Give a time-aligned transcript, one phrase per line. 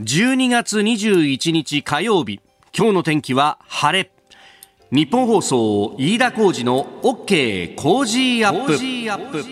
[0.00, 2.40] 12月21日火曜日。
[2.74, 4.10] 今日の天気は晴れ。
[4.90, 9.42] ニッポン放送飯田浩司の OK Cozy Up。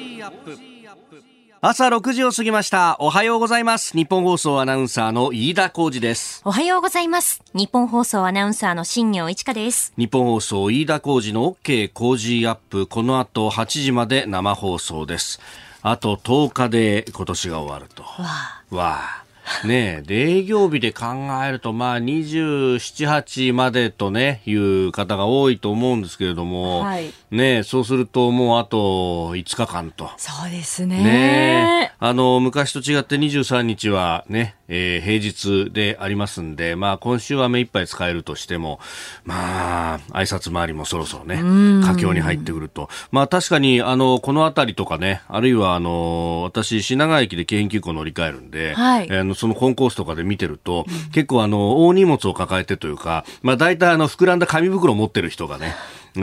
[1.61, 2.97] 朝6時を過ぎました。
[2.99, 3.95] おはようございます。
[3.95, 6.41] ニッポン放送アナウンサーの飯田浩司です。
[6.47, 7.43] おはようございます。
[7.53, 9.93] ニッポン放送アナウンサーの新行市佳です。
[9.99, 12.87] ニッポン放送飯田浩司の OK Cozy Up。
[12.87, 15.41] この後8時まで生放送です。
[15.83, 18.03] あと10日で今年が終わると。
[18.75, 19.28] わあ
[19.65, 21.07] ねえ、営業日で考
[21.45, 30.11] えると、まあ、27、8までとね、いう方が多いと思うんですけれども、はい、ねえ、そうするともうあと5日間と。
[30.17, 31.03] そうですね。
[31.03, 38.81] ねあの、昔と違って23日はね、えー、平日でありますんで、まあ、今週は目いっぱい使えるとしても、
[39.25, 41.37] まあ、挨拶回りもそろそろね、
[41.85, 42.89] 佳境に入ってくると。
[43.11, 55.77] まあ、確かに、あの、この辺りとかね、あるいは、あの、私、品川駅で京急行乗り換えるんで、はい、あのそのコンコースとかで見てると、結構、あの、大荷物を抱えてというか、まあ、大体、あの、膨らんだ紙袋を持ってる人がね、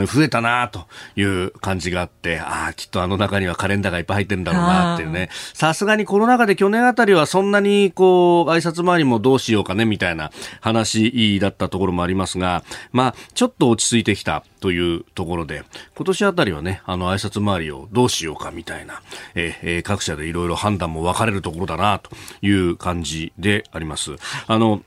[0.06, 5.30] 増えたなという感じがあって、ああ、きっとあの中にはカレンダーがいっぱい入ってるんだろうなっていうね。
[5.54, 15.64] さすがにコロナ禍で去年あたりはそんなにこう、挨拶回りもどうしようかねみたいな話だったところもありますが、まあ、ちょっと落ち着いてきたというところで、
[15.96, 19.02] 今年あたりはね、あの挨拶回りをどうしようかみたいな、
[19.36, 22.10] えー、各社でいろいろ判断も分かれるところだなと
[22.42, 24.16] いう感じであります。
[24.48, 24.82] あの、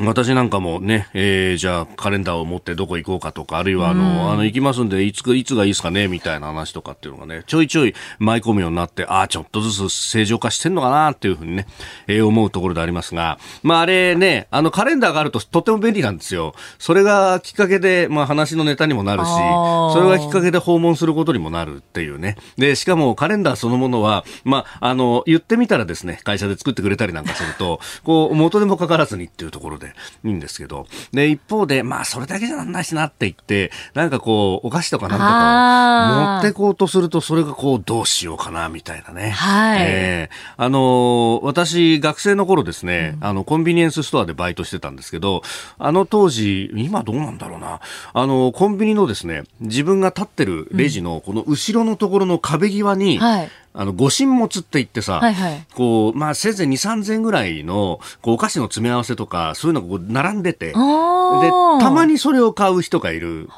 [0.00, 11.66] 私なんかもね、えー、じゃあカレンダーを持ってどこ行こうかとか、あるいはあの、あの、行きますんで、いつ、いつがいいですかね、みたいな話とかっていうのがね、ちょいちょい舞い込むようになって、ああ、ちょっとずつ正常化してんのかなっていうふうにね、
[12.06, 16.54] えー、思うところでありますが、まああれね、あのカレンダーがあるととっても便利なんですよ。
[16.78, 22.36] それがきっかけで、まあ話のネタにもなるし、それがきっかけで訪問することにもなるっていうね。
[22.56, 29.89] で、しかもカレンダーそのものは、まあ、あの、言ってみたらですね、会社で作ってくれたりなんかすると、こう、元でもかからずにっていうところで、
[30.24, 39.30] いいんですけど、で、一方で、まあ、それだけじゃなんないしなって言って、なんかこう、お菓子とかなんとか持ってこうとすると、それがこう、どうしようかな、みたいなね。
[39.30, 39.78] はい。
[39.82, 45.42] えー、あの私、学生の頃ですね、うん、あの、コンビニエンスストアでバイトしてたんですけど、
[45.78, 47.80] あの当時、今どうなんだろうな、
[48.12, 53.22] あの、コンビニのですね、自分が立ってるレジの、この後ろのところの壁際に、うん。
[53.22, 63.48] はいあの、ご神物って言ってさ、はいはい、こう、まあ、せいぜい2、3000ぐらいの、こう、お菓子の詰め合わせとか、そういうのがこう並んでて、で、たまにそれを買う人がいる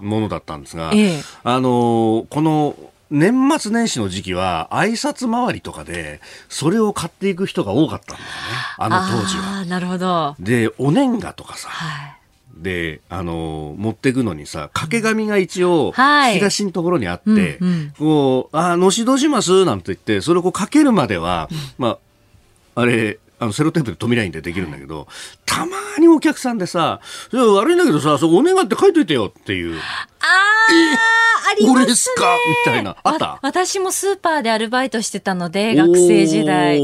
[0.00, 2.76] ものだったんですが、ええ、あの、この、
[3.10, 8.26] 年末年始の時期は挨拶回りとかでそれを買っていく人が多かったんだよね。
[8.78, 9.64] あの当時は。
[9.64, 10.34] なるほど。
[10.40, 12.15] でお年賀とかさ、はい
[12.56, 15.92] で、あの持っていくのにさ、掛け紙が一応、
[16.32, 19.64] 引き出しのところにあって、はいうんうん、こう、あ、のしどします？
[19.64, 21.98] なんて言って、それをこうかけるまでは、うん、ま
[22.74, 25.08] あ、あれ、あのセロテープで止めないんでできるんだけど、
[25.44, 27.00] たまにお客さんでさ、
[27.32, 29.76] 悪いんだけどさ、そこお願いって書いといてよっていう。
[29.76, 31.94] ああ、ありますね。
[31.94, 32.34] すか？
[32.66, 32.96] みたいな。
[33.04, 33.38] あった？
[33.42, 36.78] 私もスーパーでアルバイトしてたので、学生時代。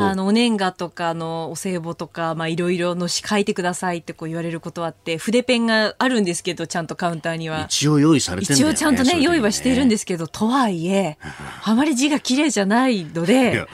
[0.00, 7.66] あの、お年賀とかのお歳暮とか、まあいろいろのし書いてくださいってこう言われることあって、筆ペンがあるんですけど、ちゃんとカウンターには。
[7.68, 11.18] 一応用意されてるね、一応ちゃんとね、用意はしているんですけど、とはいえ、
[11.62, 13.66] あまり字が綺麗じゃないので、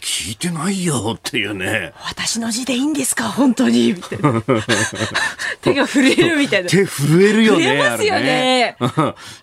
[0.00, 1.92] 聞いてないよっていうね。
[2.04, 3.28] 私の字でいいんですか？
[3.30, 4.42] 本当にみたいな。
[5.62, 6.68] 手が震えるみたいな。
[6.68, 7.64] 手震えるよね。
[7.64, 8.76] 震えますよね。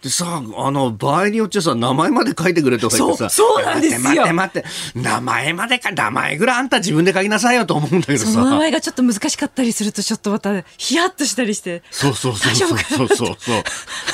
[0.02, 3.30] でさ、あの、場合によっちゃさ、名前まで書いてくれとか言ってさ。
[3.30, 4.02] そう、そうなんですよ。
[4.02, 4.66] 待って待って、
[4.96, 8.26] 名前までか、名前ぐらいあんた自分で書きなさいよと思うんだけどさ。
[8.32, 11.84] その名前がちょっと難しかったりすると、ちょっとまた、ヒヤッとしたりして。
[11.90, 12.68] そうそうそうそう。
[12.68, 13.38] そうそうそう。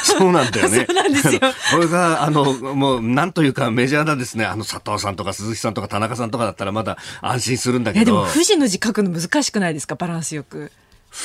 [0.03, 0.85] そうなんだよね。
[0.87, 1.41] そうなんですよ。
[1.71, 8.05] これが、あの、もう、なんというかメジャーなですね、あの、佐藤さんとか鈴木さんとか田中さんとかだったらまだ安心するんだけど。
[8.05, 9.95] でも富士の字書くの難しくないですか？
[9.95, 10.71] バランスよく。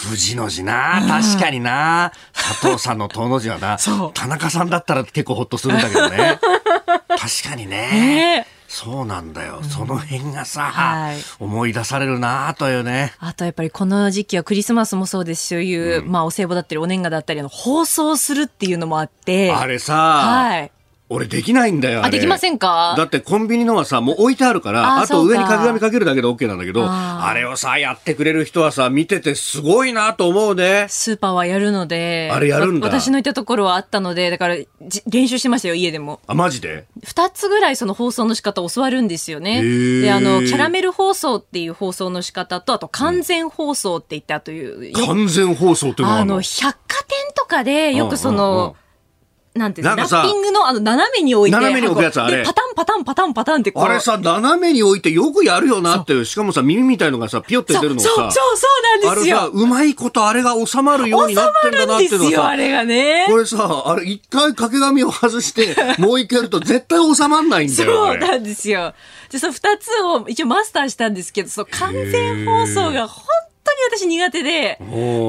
[0.04, 1.02] 富士の字な。
[1.06, 2.12] 確かにな。
[2.32, 3.76] 佐藤さんの遠の字はな。
[4.14, 6.38] 田中さんだったら結構ほっとするんだけどね。
[7.08, 8.50] 確かにね、え。
[8.50, 13.12] ーそうなんだよ、うん、その辺がさ、はい、思い出されるなというね。
[13.20, 19.52] あとやっぱりこの時期はクリスマスもそうですし、そういう、うん、まあお歳暮だったりお年賀だったりの放送するっていうのもあって。
[19.52, 20.72] あれさ、はい、
[21.10, 22.02] 俺できないんだよ。
[22.02, 22.94] あ、できませんか？
[22.96, 30.86] だってコンビニのはさ、もう置いてあるから、あと上に鍵紙かけるだけで OK なんだけど、あれをさ、やってくれる人はさ、見ててすごいなと思うね。
[30.88, 32.88] スーパーはやるので、あれやるんだ。
[32.88, 34.56] 私のいたところはあったので、だから
[35.06, 36.20] 練習してましたよ、家でも。
[36.26, 36.86] あ、マジで？
[37.04, 39.62] 二つぐらいその放送の仕方を教わるんですよね。
[39.62, 45.06] で、あの、キャラメル放送っていう放送の仕方と、あと完全放送って言ったという。
[45.06, 48.74] 完全放送っていうのはあの、百貨店とかでよくその、
[49.54, 51.56] なんていうのラッピングのあの斜めに置いて。
[51.56, 52.44] 斜めに置くやつあれ。
[52.44, 53.84] パタンパタンパタンパタンってこう。
[53.84, 56.24] あれさ、斜めに置いてよくやるよなっていう。
[56.24, 58.08] しかもさ、耳みたいのがさ、ピヨって出るのさ。
[58.08, 59.38] そうそうそうなんですよ。
[59.42, 62.48] あれさ、うまいことあれが収まるようになってんだなっていうのさ。
[62.48, 63.26] あれがね。
[63.28, 68.06] これさ、あれ一回掛け紙を外して、 もう一回やると絶対収まんないんだよ。
[68.06, 68.92] そうなんですよ。
[69.30, 73.43] で、その二つを一応マスターしたんですけど、その完全放送が本当
[73.74, 74.78] に私苦手で、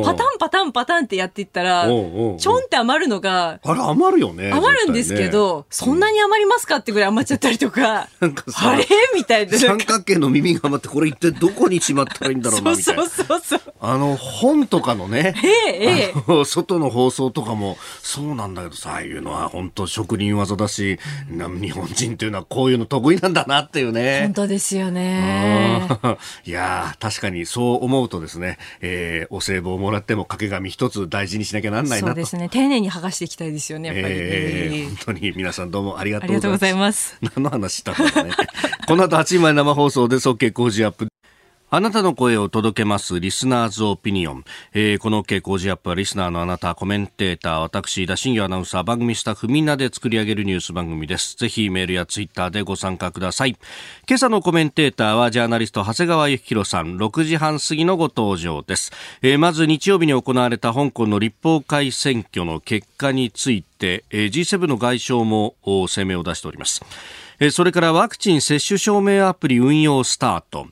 [0.04, 4.52] パタンパタンパタンってやっていったら、ちょんって余るのが、あれ余るよね。
[4.52, 8.86] 余るんですけど、ね、そんなに余りますかってぐらい余っちゃったりとか、なんかさ、あれ？
[9.16, 9.58] みたいな。
[9.58, 13.08] 三角形の耳が余って、これ一体どこにしまったらいいんだろうな、みたいな。
[13.08, 16.14] そうそうそうあの、本とかのね、ええ、
[16.46, 21.00] 外の放送とかも、そうなんだけどさ、ああいうのは本当職人技だし、
[21.30, 24.22] 日本人っていうのはこういうの得意なんだなっていうね。
[24.24, 25.88] 本当ですよね。
[26.46, 28.35] いや確かにそう思うとですね、
[28.82, 32.50] えー、お歳暮をもらっても掛け紙一つ大事にしなきゃなんないなそうですね。
[32.50, 37.18] 丁寧に剥がしていきたいですよねやっぱり、えー、本当に皆さんどうもありがとうございます。
[37.36, 38.32] 何の話したんだね。
[38.88, 41.08] この後8時前生放送で OK 工事アップ
[41.76, 44.46] あなたの声を届けます、リスナーズオピニオン。
[44.74, 51.36] えー、この OK 工事アップは、リスナーのあなた、コメンテーター、私、田新業アナウンサー、番組スタッフ、みんなで作り上げるニュース番組です。
[51.36, 53.58] ぜひ、メールやツイッターでご参加ください。
[54.08, 58.94] 今朝のコメンテーターは、ジャーナリスト、長谷川幸宏さん、6時半過ぎのご登場です。
[59.22, 66.86] えー、まず、日曜日に行われた香港の立法会選挙の結果について、えー、G7 の外相も声明を出しております。
[67.52, 70.68] それからワクチン接種証明アプリ運用スタート、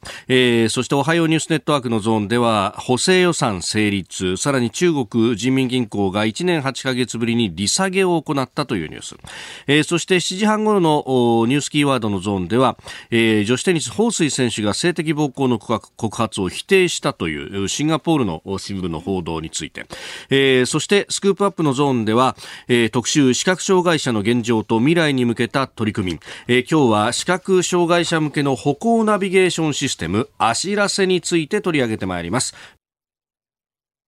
[0.69, 4.37] そしておはようニュースネットワークのゾーンでは補正予算成立。
[4.37, 11.03] さらに中国人民銀行が1年8ヶ月ぶりに利下げを行ったというニュース、そして7時半ごろの
[11.47, 12.77] ニュースキーワードのゾーンでは、
[13.11, 19.85] 女子テニスホウ・スイ選手が性的暴行の告発を否定したというシンガポールの新聞の報道について、
[20.65, 22.35] そしてスクープアップのゾーンでは、
[22.91, 26.19] 特集視覚障害者の現状と未来に向けた取り組み、
[26.55, 32.53] え、今日は視覚障害者向けの歩行ナビゲーションシステム、あしらせについて取り上げてまいります。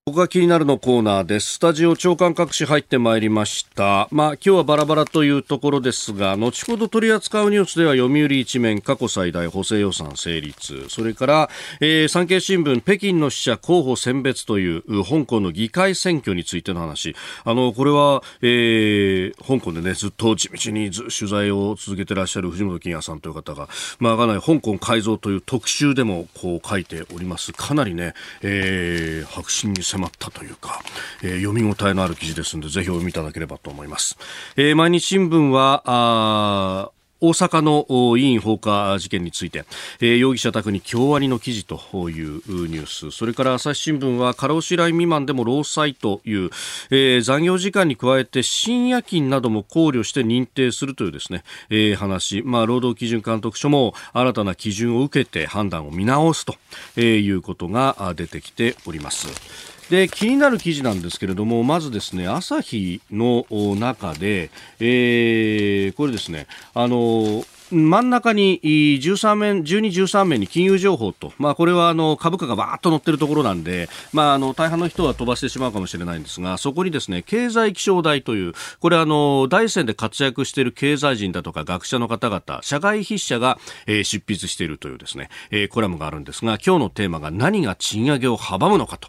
[0.08, 1.54] ここが気になるのコーナーです。
[1.54, 4.08] スタジオ長官各紙入ってまいりました。
[4.12, 10.90] まあ今日はバラバラというところですが、後ほど取り扱うニュースでは読売一面過去最大補正予算成立。
[10.90, 11.50] それから、
[11.82, 17.16] えー、産経新聞北京の死者候補選別という香港の議会選挙についての話。
[17.44, 27.54] あの、これは、えー、香港でね、ずっと地道に取材を続けてらっしゃる藤本金也さんという方が、まあ、かなり香港改造という特集でもこう書いております。
[27.54, 28.14] かなりね、
[28.44, 30.82] えー、白紙に迫ったというか、
[31.24, 34.18] えー、読み応えのある記事ですので、ぜひお読みいただければと思います。
[34.58, 39.66] えー、毎日新聞は、あ大阪の医院放火事件について、
[40.02, 46.50] えー、容疑者宅に京アニの記事というニュースそれから朝日新聞は過労死ライン未満でも労災という、
[46.92, 56.56] えー、残業時間に加えて深夜勤なども考慮して認定するというですね、えー、話、まあ、労働基準監督署も新たな基準を受けて判断を見直すと
[57.00, 59.75] いうことが出てきております。
[59.90, 63.46] で気になる記事なんですけれどもまずですね朝日の
[63.76, 64.50] 中で、
[64.80, 83.58] えー、これですねあの真ん中に13面、12、13面に金融情報と、まあ、これはあの株価がバーッと乗ってるところなんで、まあ、あの大半の人は飛ばしてしまうかもしれないんですが、そこにですね、経済気象台という、これあの、大戦で活躍している経済人だとか学者の方々、社外筆者が、
[83.88, 89.00] えー、執筆しているというですね、えー、コラムがあるんですが、今日のテーマが何が賃上げを阻むのか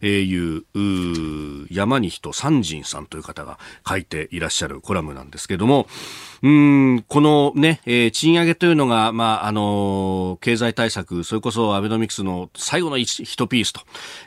[0.00, 5.86] という、う山に人三人さんという方が書いていらっしゃるコラムなんですけども、
[6.46, 13.80] うん、このね、えー、賃上げというのが、まあ、あの、経済対策、それこそアベノミクスの最後の一ピースと、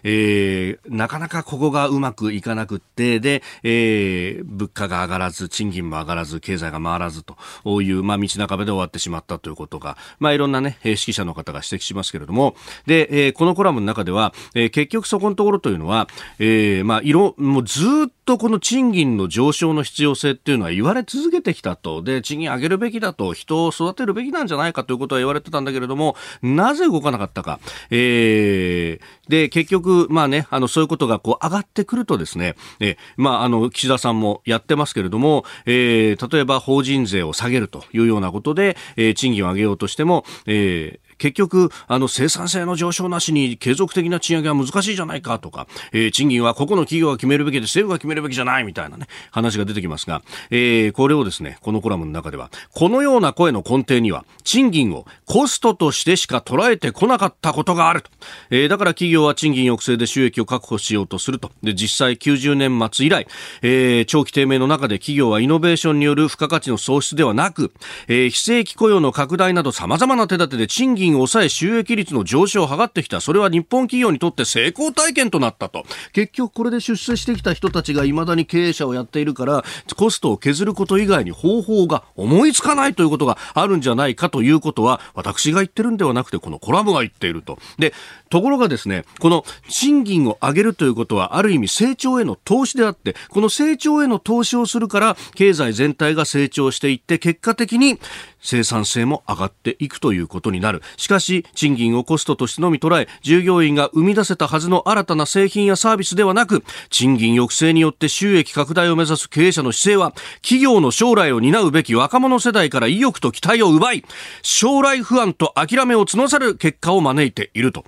[0.04, 7.38] えー、なかなかここがうまくいかなくって、で、えー、物価が上がらず、賃金も上がらず、経済が回らずと
[7.82, 16.10] いう、まあ、道半ばで終わってしまったということが、まあ、いろんなね、指揮者の方が指摘しますけれども、で、えー、このコラムの中では、えー、結局そこのところというのは、
[16.40, 22.04] えー、まあ、いろ、もうずっととこの賃金の上昇の必要性っていうのは言われ続けてきたと。
[22.04, 27.60] で、賃金上げるべきだと、人を育てるべきなんじゃないかということは言われてたんだけれども、なぜ動かなかったか。
[27.90, 58.10] えー、で、結局、まあね、あの、そういうことがこう上がってくるとですね、えまあ、あの、岸田さんもやってますけれども、えー、例えば法人税を下げるというようなことで、えー、賃金を上げようとしても、えー、結局、あの、生産性の上昇なしに継続的な賃上げは難しいじゃないかとか、えー、賃金は個々の企業が決めるべきで政府が決めるべきじゃないみたいなね、話が出てきますが、えー、これをですね、このコラムの中では、このような声の根底には、賃金をコストとしてしか捉えてこなかったことがあると。
[58.50, 61.52] えー、だから企業は賃金抑制で収益を確保しようとすると。
[61.62, 63.28] で、実際90年末以来、
[63.62, 67.72] えー、長期低迷の中で企業はイノベーションによる付加価値の創出ではなく、
[68.08, 73.22] えー、非正規雇用の拡大など様々な手立てで賃金を抑え収益率の上昇を図ってきた。
[73.22, 75.86] それは日本企業にとって成功体験となったと。
[76.14, 79.64] 結局これで出世してきた人たちがいまだに経営者をやっているから、
[79.96, 87.60] コストを削ること以外に方法が思いつかないということがあるんじゃないかということは、私が言ってるんではなくて、このコラムが言っていると。
[87.78, 87.94] で、
[88.30, 98.00] ところがですね、この賃金を上げるということは、ある意味成長への投資であって、この成長への投資をするから、経済全体が成長していって、結果的に
[98.42, 100.82] 生産性も上がっていくということになる。
[100.98, 114.06] しかし、賃金をコストとしてのみ捉え、従業員が生み出せたはずの新たな製品やサービスではなく、賃金抑制によって収益拡大を目指す経営者の姿勢は、企業の将来を担うべき若者世代から意欲と期待を奪い、
[114.42, 117.86] 将来不安と諦めを募さる結果を招いていると。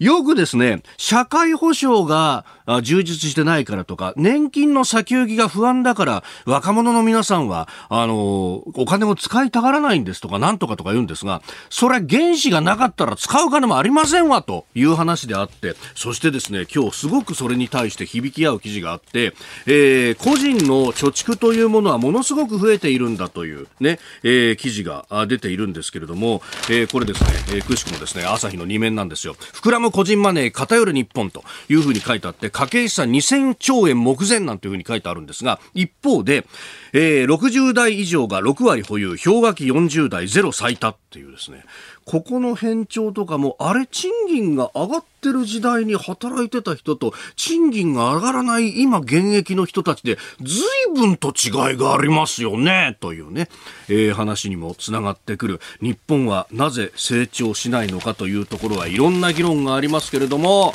[0.00, 2.46] よくですね、社会保障が
[2.82, 19.34] 充実してないからとか、年金の先行きが不安だから、若者の皆さんは、あの、お金を使いたがらないんですとか、なんとかとか言うんですが、それは原資がなかったら使う金もありませんわ、という話であって、そしてですね、今日すごくそれに対して響き合う記事があって、
[19.66, 26.40] えー、個人の貯蓄というものはものすごく増えているんだというね、えー、記事が出ているんですけれども、
[26.70, 29.34] えー、これですね、えー、くしくもですね、朝日の2面なんですよ。
[29.34, 36.46] 膨らむ個人マネー偏る日本というふうに書いてあって、家計資産2000兆円目前なんていうふうに書いてあるんですが、一方で、
[36.92, 41.64] えー、60代以上が6割保有、氷河期40代ゼロ最多っていうですね、
[42.04, 50.64] ここの変調とかも、あれ、賃金が上がってる時代に働いてた人と、賃金が上がらない今現役の人たちで、随
[50.94, 53.48] 分と違いがありますよね、というね、
[53.88, 55.60] えー、話にもつながってくる。
[55.80, 60.72] 日本はなぜ成長しないのかというところはいろんな議論がありますけれども、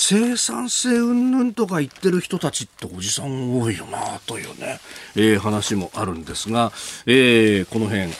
[0.00, 4.78] 生産性云々とか言ってる人たちっておじさん多いよなというね、
[5.16, 6.72] えー、話もあるんですが、
[7.06, 8.12] えー、この辺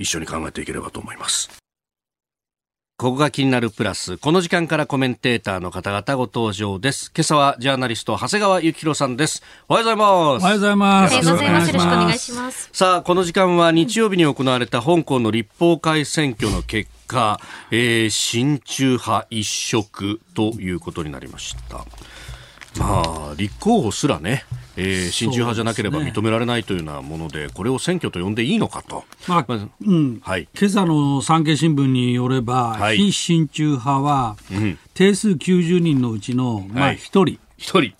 [0.00, 1.50] 一緒に考えていければと思います。
[2.96, 4.16] ここが気になるプラス。
[4.16, 7.12] この時間からコメンテーターの方々ご登場です。
[7.14, 9.42] 今朝はジャーナリスト、長谷川幸宏さんです。
[9.68, 10.42] おはようございます。
[10.42, 11.14] おはようございます。
[11.14, 12.70] よろしくお願いします。
[12.72, 17.40] さあ、この時間は日曜日に行われた香港の立法会選挙の結果、
[17.70, 21.84] えー、親中派一色ということになりました。
[22.78, 23.02] ま
[23.32, 24.44] あ、立候補すらね、
[24.80, 29.04] えー、親中派じゃなければ認められないというようなもので、これを選挙と呼んでいいのかと。
[29.28, 30.20] まあ、うん。
[30.22, 34.36] はい、今朝の産経新聞によれば、はい、非親中派は、
[34.94, 37.24] 定数90人のうちの、まあ、1人。
[37.24, 37.94] 1人。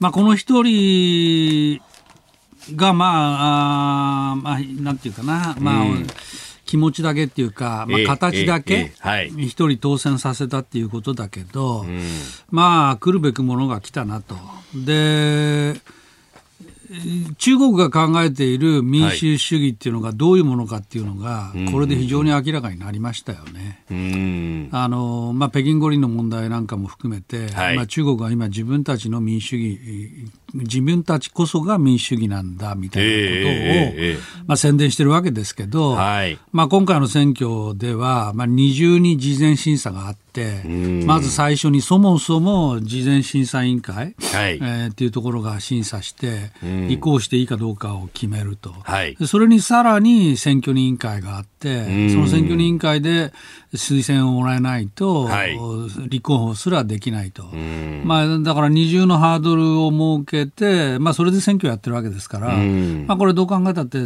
[0.00, 6.06] まあ、この1人が、まあ、あまあ、なんていうかな、まあ、うん。
[6.66, 8.92] 気持ちだけっていうか、まあ、形だけ
[9.38, 11.86] 一人当選させたっていうことだけど、
[12.50, 14.34] まあ来るべくものが来たなと。
[14.74, 15.80] で
[17.38, 24.68] 中国が考えている民主主義っていうのがどういうものかっていうのが、これで非常に明らかになりましたよね。
[24.72, 40.62] あのまあ、北京五輪の問題なんかも含めて、はい、まあ、中国は今自分たちの民主主義自分たちこそが民主主義なんだみたいなことを、えー、まあ、宣伝してるわけですけど、はい、まあ、今回の選挙では、まあ、二重に事前審査があって、
[41.06, 44.56] まず最初にそもそも事前審査委員会、はい。
[44.56, 46.50] えー、っていうところが審査して、
[46.88, 53.32] 移行していいかどうかを決めると、はい、それにさらに選挙委員会があって、その選挙委員会で
[53.72, 55.58] 推薦をもらえないと、はい、
[56.08, 57.44] 立候補すらできないと、
[58.04, 62.56] まあ、だから二重のハードルを設けて、まあ、それで選挙やってるわけですから、
[63.06, 64.02] まあ、これ、どう考えたって、あ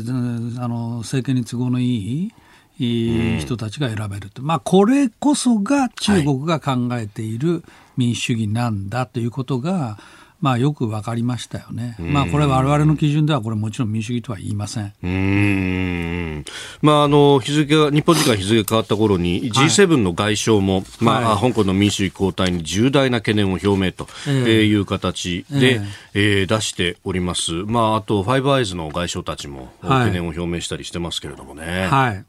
[0.68, 2.32] の政権に都合のいい。
[2.80, 7.62] 人たちが選べると、まあ、これこそが中国が考えている
[7.98, 14.92] 民主主義なんだということが、はいまあ、よく分かりましたよね、まあ、これ、われわれの基準では、これ、もちろん民主主義とは言いません。
[15.02, 16.44] うん。
[16.82, 31.86] まあ、あの日付が日本時間日付が変わった頃に、G7 の外相も、はい、まあ、はい、香港の民主主義後退に重大な懸念を表明という形で、えー、えー、出しております、まあ、あと、ファイブアイズの外相たちも懸念を表明したりしてますけれどもね。
[31.86, 32.24] はい、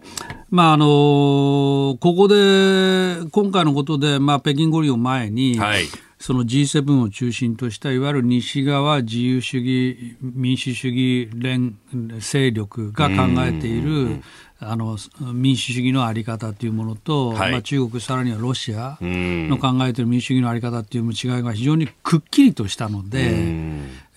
[0.50, 5.86] まああのー、ここで、今回のことで、まあ、北京五輪を前に、はい
[6.22, 11.76] その G7 を中心としたいわゆる西側自由主義民主主義連
[12.20, 14.22] 勢力が考えている
[14.64, 14.98] あの
[15.34, 23.32] 民主主義のあり方というものと、はい、まあ、中国、さらにはロシアの考えている民主主義のあり方という違いが非常にくっきりとしたので、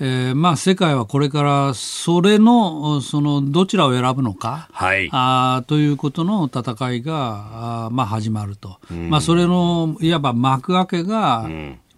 [0.01, 11.49] えーまあ、世界はこれからそれのそのどちらを選ぶのか、はい、あということの戦いがあ、まあ、始まると、まあ、それのいわば幕開けが、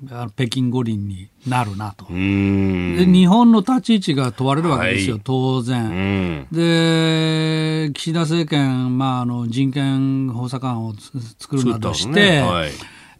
[0.05, 2.07] 北京五輪になるなと。
[2.07, 6.47] で日本の立ち位置が問われるわけですよ、はい、当然。
[6.53, 10.95] で岸田政権、まあ、あの人権補佐官を
[11.39, 12.43] 作るなどして、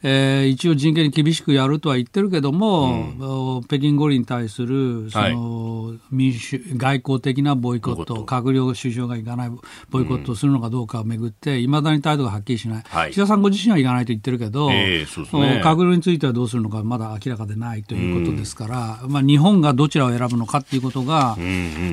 [0.03, 9.51] えー、一応人権に厳しくやるとは言ってるけども、うん、北京五輪に対するその、はい、民主外交的なボイコット閣僚首相が行かない
[9.91, 21.37] ボイコットをするのかどうかをめぐっていま、うん、だに態度がはっきりしない、はい、岸田さんご自身は行かないと言ってるけど、えーね、閣僚についてはどうするのかまだ明らかでないということですから、うん、まあ、日本がどちらを選ぶのかっていうことが、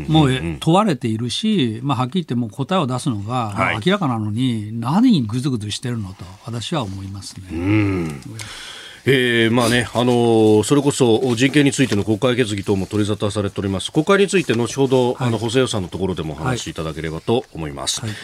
[0.08, 7.93] もう問われているし、まあ、はっきり言ってもう答えを出すのが、はい、明らかなのに何にぐずぐずしてるのと私は思いますね。
[9.06, 13.92] えーまあねあのー、それこそ人権についての国会決議等も取り沙汰されております。
[13.92, 18.00] 国会について後ほど、はい、あの補正予算のところでもお話しいただければと思います。
[18.00, 18.10] はい。
[18.10, 18.20] はい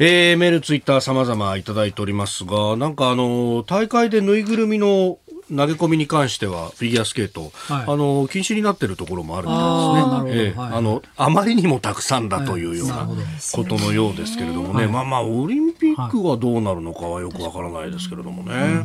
[0.00, 5.18] えー、メール、ツイッター様々いただいておりますが、なんかあの、大会でぬいぐるみの
[5.56, 10.54] 投げ込みに関してはフィギュアスケート、はい、あの禁止になっているところもあるんですね。
[10.54, 13.08] えー、あのあまりにもたくさんだというような
[13.52, 18.84] ことのようですけれどもね、まあまあオリンピックはどうなるのかはよくわからないですけれどもね。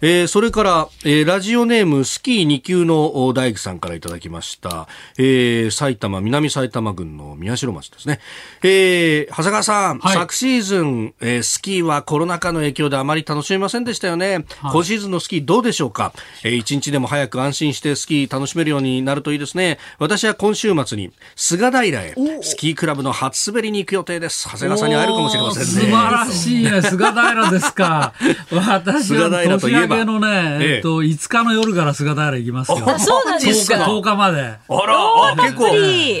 [0.00, 4.86] えー、それから、えー、ラジオネームスキー2級の大工さんからいただきました、
[5.18, 8.20] えー、埼玉、南埼玉郡の宮代町ですね。
[8.62, 14.44] えー、長谷川さん、はい、昨シーズン、えー、スキーはコロナ禍の影響であまり楽しめませんでしたよね。
[14.60, 16.12] はい、今シーズンのスキーどうでしょうか、
[16.44, 19.78] えー、一日でも早く安心してスキー楽しめるようになるといいですね。
[19.98, 24.48] 私は今週末に菅平へスキークラブの初滑りに行く予定です。
[24.48, 25.68] 長谷川さんに会えるかもしれませんね。
[25.68, 26.82] 素晴らしいね。
[26.88, 28.12] 菅平ですか。
[28.50, 29.96] 私は菅平といえば。
[29.96, 32.82] 明けのね、えっと、5日の夜から菅平行きますよ。
[32.86, 34.40] あ、そうなんですか ?10 日まで。
[34.40, 35.70] あら、あ結構、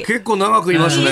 [0.06, 1.06] 結構長くいますね。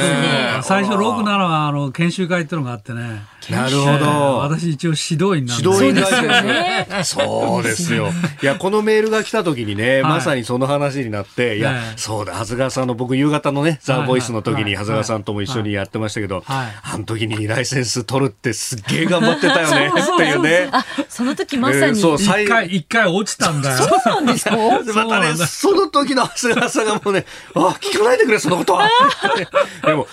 [0.62, 3.22] 最初6、7は、あの、研修会っていうのがあってね。
[3.50, 4.38] なるほど。
[4.38, 6.86] 私一応指導員なんで指導員ですよね。
[7.04, 8.10] そうですよ。
[8.42, 20.68] いや、このメールが来た時にね、まさにその話になって、いや、そうだ、長谷川さんの僕夕方のね、ザ・ボイスの時に長谷川さんとも一緒にやってましたけど、あの時にライセンス取るってすっげえ頑張ってたよね、 っていうね。
[20.72, 22.00] あ、その時まさに。
[22.00, 23.76] そう、一回、一回落ちたんだよ。
[23.78, 24.56] そうなんですか？
[24.56, 28.88] またね、その時の長谷川さんがもうね、あ、聞かないでくれ、そのことは。
[29.84, 30.06] でも、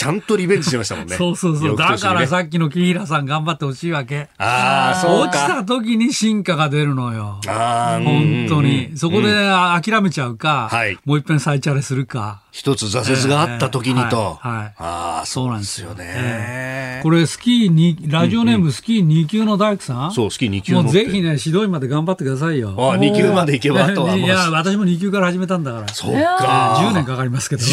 [0.00, 1.14] ちゃんとリベンジしましたもんね。
[1.14, 1.76] そうそうそう。
[1.76, 4.30] だからさっきの木平さん頑張ってほしいわけ。
[4.38, 7.38] ああ、そう落ちた時に進化が出るのよ。
[7.46, 8.96] ああ、本当に。
[8.96, 12.40] そこで諦めちゃうか、はい、もう一遍再チャレするか。
[12.50, 14.38] 一つ挫折があった時にと。
[14.40, 14.56] はい。
[14.56, 17.00] はい、ああ、そうなんですよね。
[17.02, 22.74] これ、スキーに、ラジオネームスキー2級の大工さん、そう、スキー2級もうぜひね、指導員まで頑張ってくださいよ。
[22.76, 24.16] ああ、2級まで行けばとは。
[24.18, 25.88] いや、私も2級から始めたんだから。
[25.88, 26.78] そうか。
[26.90, 27.62] 10年かかりますけど。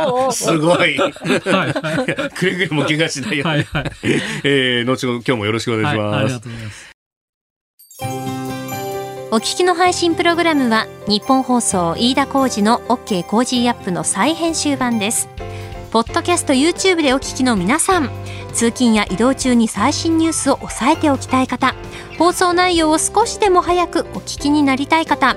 [0.32, 0.98] すごい。
[1.12, 2.30] はい。
[2.30, 3.54] くれぐれも怪我しないように。
[3.54, 3.92] はいはい。
[4.44, 6.16] えー、後ほど今日もよろしくお願いします。
[6.16, 6.90] ありがとうございます。
[9.32, 15.28] お聞きの配信プログラムは日本放送飯田浩司の OK コージーアップの再編集版です。
[15.92, 18.10] ポッドキャスト YouTube でお聞きの皆さん、
[18.52, 21.74] 通勤や移動中に最新ニュースを押さえておきたい方、
[22.18, 25.36] 放送内容を少しでも早くお聞きになりたい方、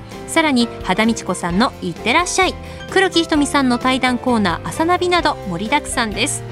[0.31, 2.55] さらに肌道子さんの「いってらっしゃい」
[2.89, 6.43] 黒木ひとみさんの対談コーナー「朝ナビ」など盛りだくさんです。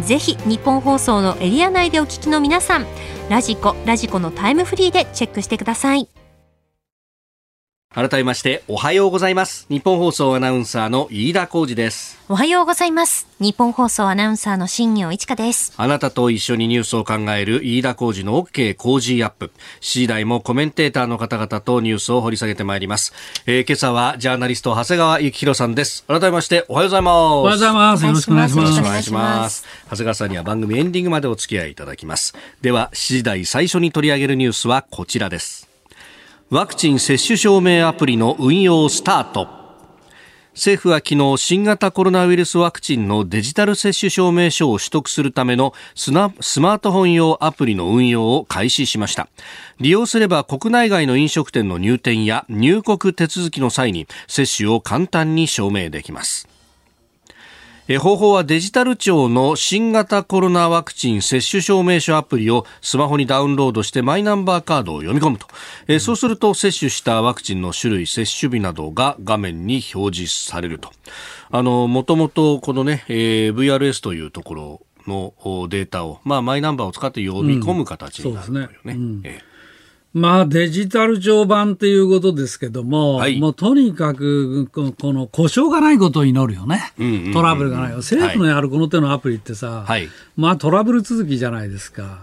[0.00, 2.86] ぜひ日本放送のエリア内でお聞きの皆さん
[3.28, 6.19] ラジコラジコのタイムフリーでチェックしてください。
[7.92, 9.66] 改めましておはようございます。
[9.68, 12.20] 日本放送アナウンサーの飯田浩二です。
[12.28, 13.26] おはようございます。
[13.40, 15.72] 日本放送アナウンサーの新業一華です。
[15.76, 19.50] あなたと一緒にニュースを考える飯田浩二の OK 工事アップ。
[19.80, 23.12] 次第もコメンテーターの方々とニュースを掘り下げてまいります、
[23.46, 26.04] えー、今朝はジャーナリスト長谷川幸宏さんです。
[26.06, 27.12] 改めましておはようございます。
[27.12, 28.06] おはようございます。
[28.06, 28.70] よろしくお願いします。
[28.70, 29.64] よろしくお願いします。
[29.86, 32.36] 長谷川さんには番組エンディングまでお付き合いいただきます。
[32.62, 35.69] では次第最初に取り上げるニュースはこちらです
[36.52, 39.46] ワクチン接種証明アプリの運用スタート。
[40.52, 49.28] 政府は昨日新型コロナウイルスワクチンのデジタル接種証明書を取得するためのスマートフォン用アプリの運用を開始しました。
[49.78, 56.48] 利用すれば国内外の飲食店の入店や入国手続きの際に接種を簡単に証明できます。
[57.98, 65.48] 方法はデジタル庁の新型コロナワクチン接種証明書アプリをスマホにダウンロードしてマイナンバーカードを読み込むと、
[65.88, 70.90] えそうすると接種したワクチンの種類接種日などが画面に表示されると。
[71.50, 75.34] あのもともとこのね、えー、VRS というところの
[75.68, 78.70] データを、まあ、マイナンバーを使って呼び込む形になるというね。
[78.84, 79.42] うん、ね。
[79.44, 79.49] うん
[80.12, 86.92] まあデジタル帳版っていうことですけども、はい、もうとにかくこの故障がないことを祈るよね、
[87.32, 92.22] トラブルがない政府のやるこの手のアプリってさ、はい、まあトラブル続きじゃないですか、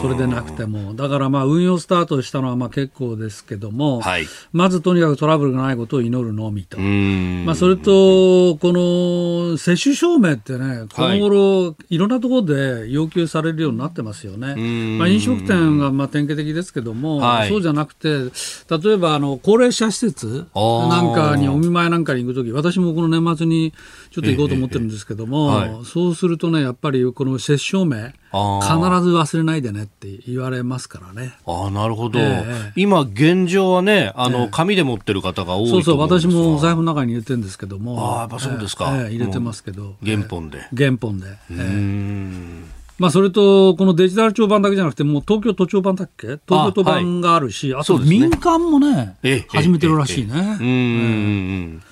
[0.00, 14.54] それでなくても、だからまあ運用スタートしたのはまあ結構ですけども、はい、まずとにかくトラブルがないことを祈るのみと、まあ、それと、この接種証明ってね、この頃、い、ろんなところで要求されるようになってますよね。
[14.98, 23.72] まあ、飲食店がまあ典型的ですけども、はい、そうじゃなくて、例えばあの高齢者施設なんかにお見舞いなんかに行くとき、私もこの年末に
[24.10, 31.34] ちょっと行こうと思ってるんですけども、ええはい、そうするとね、やっぱりこの接種証明、必ず忘れないでねって言われますからね。
[31.46, 40.66] あなるほど、えー、今、現状はね、あの、紙で持ってる方が多いそうそう、私も財布の中に入れてるんですけども、あやっぱそうですか、えー、入れてますけど、原本で。
[40.76, 41.26] 原本で。
[41.50, 42.64] うん
[42.98, 46.26] まあ、それと、このデジタル庁版だけじゃなくて、もう東京都庁版だっけ？
[46.26, 49.16] 東京都版があるし、あ,、と民間もね、
[49.48, 50.58] 始めてるらしいね。
[50.60, 51.82] うん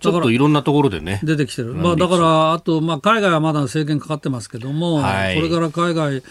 [0.00, 1.20] ちょっといろんなところでね。
[1.24, 1.74] 出てきてる。
[1.74, 6.22] まあ、だから、あと、まあ、海外はまだ制限かかってますけども、はい、これから海外、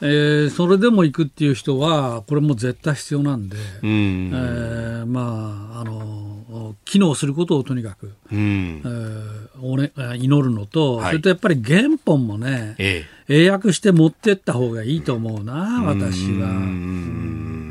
[0.00, 6.17] えー、それでも行くっていう人は、これも絶対必要なんで、うん、えー、まあ、あの、
[6.84, 16.48] 機能することをとにかく、うん、えー祈るのと、はい、それとやっぱり原本もね、ええ、英訳して持ってった方がいいと思うな、私は。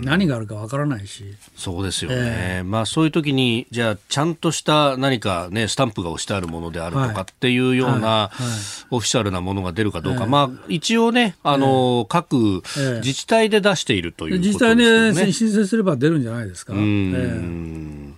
[0.03, 1.23] 何があるかわからないし。
[1.55, 2.17] そうですよね。
[2.19, 8.31] えー、まあそういう時に、じゃあちゃんとした何かね、スタンプが押してあるものであるとかっていうような、
[8.91, 10.23] オフィシャルなものが出るかどうか。
[10.23, 12.61] えー、まあ一応ね、あの、各
[13.01, 14.75] 自治体で出しているということですね。
[14.75, 16.73] 自治体で申請すれば出るんじゃないですか。
[16.73, 18.15] うん。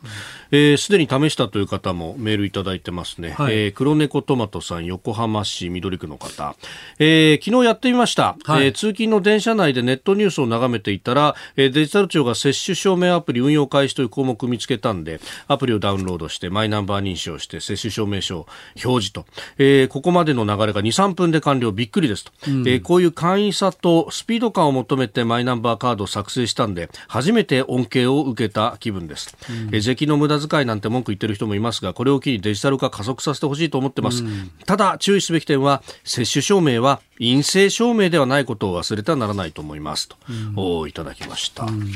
[0.51, 6.55] えーすで、えー、に試したという方もメールいただいてますね、はい、えー、黒猫トマトさん横浜市緑区の方、
[6.99, 18.47] えー、昨日やってみました、はい、えー、通勤の電車内でネットニュースを眺めていたら、えー、デジタル庁が接種証明アプリ運用開始という項目を見つけたんでアプリをダウンロードしてマイナンバー認証して接種証明書を
[18.83, 19.25] 表示と、
[19.57, 21.71] えー、ここまでの流れが2、3分で完了。
[21.71, 40.15] びっくりですと、うん、えー、こういう簡易さとスピード感を求めてマイナンバーカードを作成したんで初めて恩恵を受けた気分です、うん、えー、税金の無駄遣いなんて文句言ってる人もいますがこれを機にデジタル化加速させてほしいと思ってます、うん、ただ注意すべき点は接種証明は陰性証明ではないことを忘れてはならないと思いますと、
[40.55, 41.91] うん、いただきました、うん、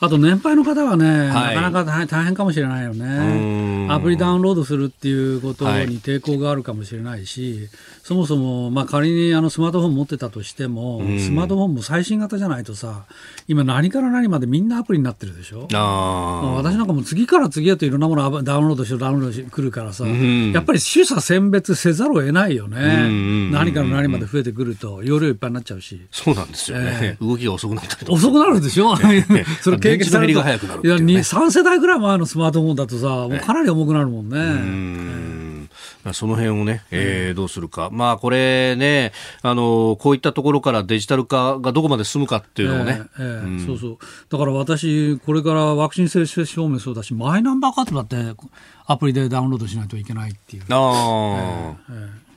[0.00, 3.88] あと年配の方はね、はい、なかなか大変かもしれないよね。
[3.90, 7.68] アプリダウンロードするっていうことに抵抗があるかもしれないし、はい、
[8.04, 13.06] そもそも、まあ、仮にあのスマートフォン持ってたとしても、スマートフォンも最新型じゃないとさ
[13.48, 15.66] 今何から何までみんなアプリになってるでしょ？
[15.72, 23.08] あ私なんかも次から次へといろんなものダウンロードしてダウンロードしてくるからさ、やっぱり取捨選別せざるを得ないよね、
[23.50, 26.00] 何から何まで増えてくると容量いっぱいになっちゃうし。
[26.10, 28.96] そうなんですよね、えー、動きが遅くなったり遅くなるでしょ、
[29.62, 34.36] それ経験されるといや3世代ぐらい前のスマートフォンだとさもうかなり重くなるもんね。
[36.04, 48.16] えー、その辺をね、えー、どうするか、まあこれね、あのこういったところからデジタル化がどこまで進むかっていうのをね、えーえーうん、そうそう、だから私、これからワクチン接種証明そうだし、マイナンバーカードだって
[48.86, 50.62] アプリでダウンロードしないといけないっていう。
[50.68, 52.29] あえーえー、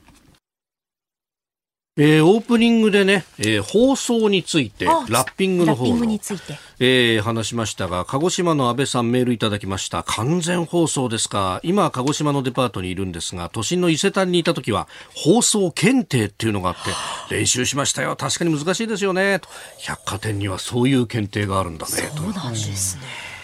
[1.96, 6.06] オープニングでね、えー、放送について、ラッピングの方の、
[6.80, 10.02] えー、話しましたが、鹿児島の安倍さんメールいただきました。
[10.02, 11.60] 完全放送ですか。
[11.62, 16.76] 今、鹿児島のデパートにいるんですが、都心の伊勢丹にいた時は、放送検定っていうのがあっ
[17.30, 18.16] て、練習しましたよ。
[18.16, 19.42] 確かに難しいですよね。
[19.78, 21.92] 百貨店にはそういう検定があるんだね。
[21.92, 23.04] そうなんですね。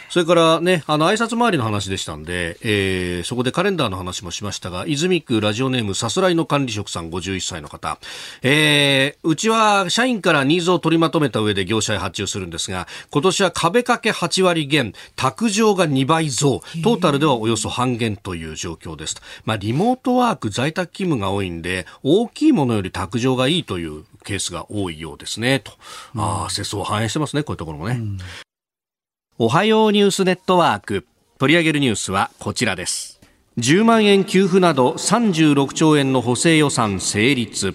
[0.09, 7.99] それからね、あの、挨拶回りの話でしたんで、えー、そこでカレンダーの話もしましたが、泉区ラジオネームさすらいの管理職さん51歳の方、
[8.41, 19.15] えー、うちは社員からニーズを取りまとめた上で業者へ発注するんですが、今年は壁掛け8割減、卓上が2倍増、トータルではおよそ半減という状況です。
[19.45, 25.73] まあ、リモートワーク、在宅勤務が多いんで、大きいものより卓上がいいというケースが多いようですね、と。
[26.15, 27.95] ああ、世相を反映してますね、こういうところもね。
[27.95, 28.17] うん
[29.41, 31.07] おはようニュースネットワーク。
[31.37, 33.21] 取り上げるニュースはこちらです。
[33.57, 37.73] 10万円給付など36兆円の補正予算成立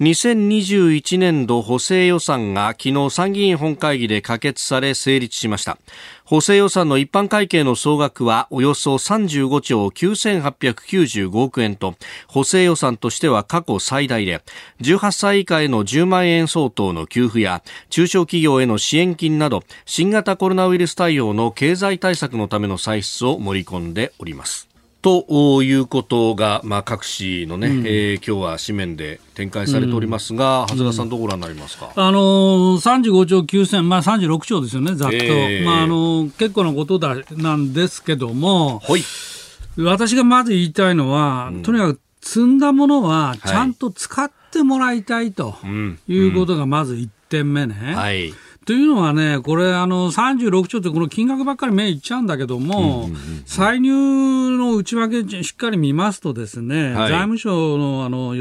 [0.00, 5.78] 2021年度補正予算が昨日参議院本会議で可決され成立しました
[6.32, 11.94] 補正予算の一般会計の総額はおよそ35兆9895億円と
[12.26, 14.40] 補正予算としては過去最大で
[14.80, 24.71] 18歳以下への10万円相当の給付や中小企業への支援金など新型コロナウイルス対応の経済対策のための歳出を盛り込んでおります。
[25.02, 39.02] ということが、まあ、各紙のね、うん、えー、今日は紙面で展開されておりますが、うん、長谷川さん、どうご覧になりますか、あのー、35兆9000、まあ、36兆ですよね、ざっと、えー、まああのー、結構なことだなんですけども、はい、
[39.76, 45.56] 私がまず言いたいのは、うん、とにかく積んだものはちゃんと使ってもらいたいと
[46.06, 47.74] いうことがまず1点目ね。
[47.96, 48.32] はい
[48.64, 53.10] というのはね、これ、あの36兆って、この金額ばっかり目いっちゃうんだけども、
[53.44, 58.34] 歳入の内訳、しっかり見ますと、ですね、はい、財務省のあの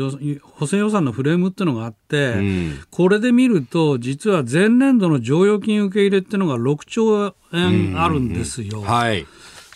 [0.44, 8.82] 補正予算のフレームっていうのがあって、うん、これで見ると、実は前年度の剰余金受け入れっていうのが6兆円あるんですよ。
[8.82, 9.26] はい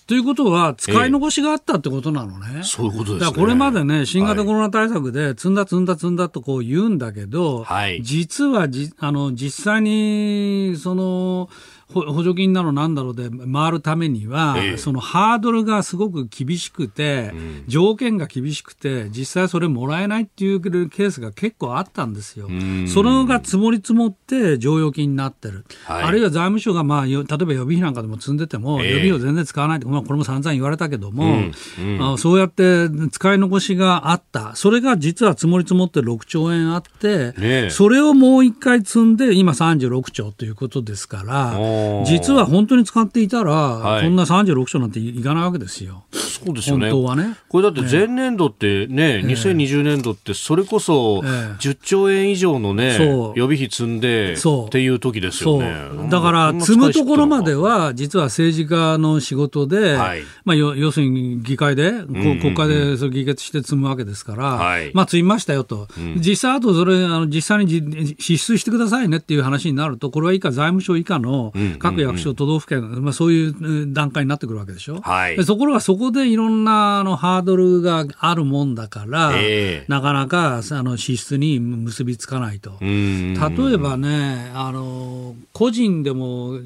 [0.08, 2.60] ということは、使い残しがあったってことなのね。
[2.60, 3.36] えそういうことですね。
[3.36, 11.50] これまでね、新型コロナ対策で、積んだ積んだ積んだとこう言うんだけど、はい、実はじ、あの、実際に、その、
[11.94, 22.50] 補助金なのなんだろうで回るためには、ええ、そのハードルがすごく厳しくて、うん、条件が厳しくて、実際それもらえないっていうケースが結構あったんですよ。
[22.88, 25.66] それが積もり積もって剰余金になってる。
[25.86, 32.00] はい、あるいは財務省が、まあ、例えば予備費なんかでも積んでても、え、予備費を全然使わないって、まあ、これも散々言われたけども、うん。
[32.10, 34.56] うん、そうやって使い残しがあった。
[34.56, 41.75] それが実は積もり積もって6兆円あって、それをもう一回積んで、今36兆ということですから、
[42.06, 46.04] 実は本当に使っていたら、はい、こんな36兆なんていかないわけですよ。
[46.12, 46.92] そうですよね。
[46.92, 47.38] 本当はね。
[47.50, 52.98] これだって前年度ってね、えー、2020年度ってそれこそ10兆円以上のね、
[53.36, 56.10] 予備費積んでっていう時ですよね。
[56.10, 65.88] だから積むところまでは実は政治家の仕事で、はい、まあ要するに議会で、国会でそ議決して積むわけですから、はい、まあ積みましたよと。
[65.98, 75.02] うん、実際あとそれあの実際に支出してくださいねっていう話になると、これは以下財務省以下の各役所、都道府県、まあ、そういう段階になってくるわけでしょ？
[75.02, 82.78] はい、ところがそこでいろんなあのハードルがあるもんだから、えー、なかなかあの支出に結びつかないと。
[82.82, 83.38] 例
[83.74, 86.60] えばねあの、個人でも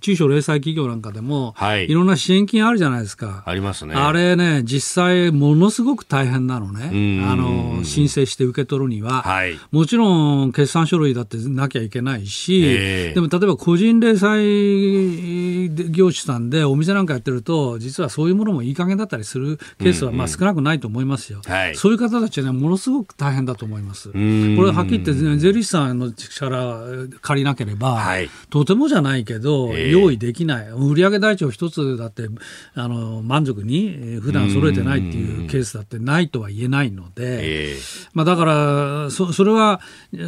[0.00, 3.42] 中小零細企業なんかでも、はい、いろんな支援金あるじゃないですか。
[3.46, 3.94] ありますね。
[3.94, 7.24] あれね、実際ものすごく大変なのね。
[7.24, 14.35] あの申請して受け取るには、はい、もちろん決算書類だってなきゃいけないし、えー、でも例えば個人零細
[15.90, 21.40] 業種さんでお店なんかやってると、実はそういうものもいい加減だったりするケースはまあ少なくないと思いますよ。
[21.46, 24.10] うんうん、そういう方たちはね、ものすごく大変だと思います。
[24.10, 26.80] これはっきり言って、税理士さんの力
[27.20, 30.68] 借りなければ、はい、とてもじゃないけど、えー、用意できない。
[30.70, 32.28] 売上台帳一つだって、
[32.74, 39.80] あの、満足に普段揃えてないっていうケースだってないとは言えないので、えー、まあだから、そそれは、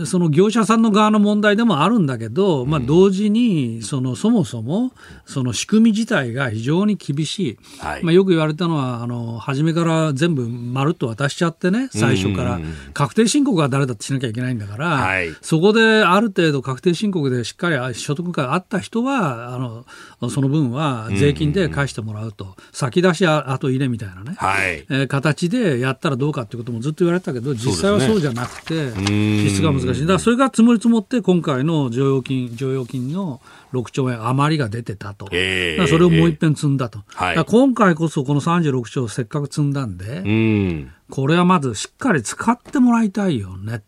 [0.04, 4.92] その業者さんの側の問題でもあるんだけど、まあ同時に、その、そもそも、
[5.26, 7.58] その仕組み自体が非常に厳しい。
[7.78, 12.60] はい、まあよく言われたのは、あの、初めから全部まるっと渡しちゃってね、最初から。
[12.94, 22.56] 確定申告は誰だってしなきゃいけないんだから、はい、そこである程度確定申告でしっかり所得があった人は、あの、その分は税金で返してもらうと。
[22.72, 30.00] 先出し後入れみたいなね、はい、えー、形でやったらどうかってこともずっと言われてたけど、実際はそうじゃなくて、実質が難しい。
[30.02, 33.40] だからそれが積もり積もって今回の剰余金、剰余金の
[33.72, 43.82] 6兆円余りが出てたと、えー、それをもう一遍積んだと、えー、今回こそこの36兆せっかく積んだんで、うん、これはまずしっかり使ってもらいたいよね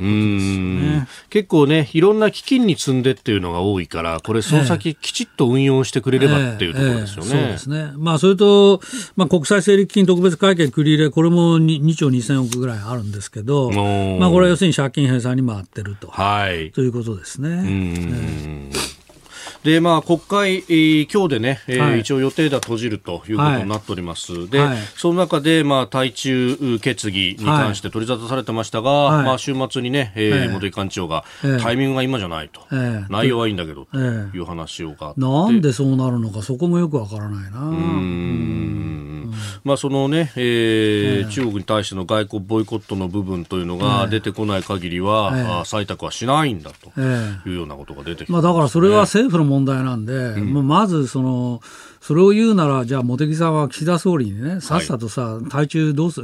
[0.00, 7.30] ね、結構ね、いろんな基金に積んでっていうのが多いから、これ、その先、きちっと運用してくれればっていうところですよね。
[7.32, 7.92] えーえー、そうですね。
[7.96, 8.80] まあ、それと、
[9.16, 13.70] まあ、国際整理基金特別会計繰り入れ、これも 2, 2兆2000億ぐらいあるんですけど、
[14.20, 17.48] まあ、これは要するに借金返済に回ってると、はい、ということですね。
[17.50, 18.97] えー
[19.64, 24.32] で、まあ、国会、えー、今日でね、えー、はい、一応予定では閉じるということになっております。
[24.32, 31.24] はい、で、はい、その中で、まあ、対中決議に関して取り沙汰されてましたが、まあ、週末にね、えー、茂木幹事長が、
[31.62, 32.60] タイミングが今じゃないと、
[33.08, 37.60] 内容はいいんだけど、という話をがなんでそうなるのか、そこもよくわからないな。
[37.60, 39.32] うん。
[39.64, 51.60] まあ、そのね、えー中国に対しての外交ボイコットの部分というのが出てこない限りは、えー、採択はしないんだというようなことが出てきて、まあ、だからそれは政府の問題なんで、うん、まずその、
[52.00, 56.20] それを言うなら、じゃあ、茂木さんは岸田総理にね、さっさとさ、はい、対中どうす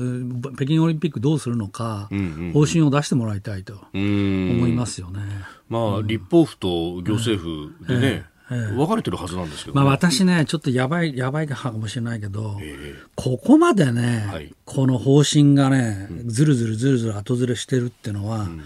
[0.57, 2.09] 北京オリンピックどうするのか、
[2.53, 5.21] 方針を出してもらいたいと思いますよね。
[5.69, 18.63] まあ、立法府と行政府でね、えー、分かれてるはずなんですけど、ね、まあ、私ね、ちょっとやばい、やばいかもしれないけど、えー、ここまでね、はい、この方針がね、ずるずるずるずる後ずれしてるっていうのは、うん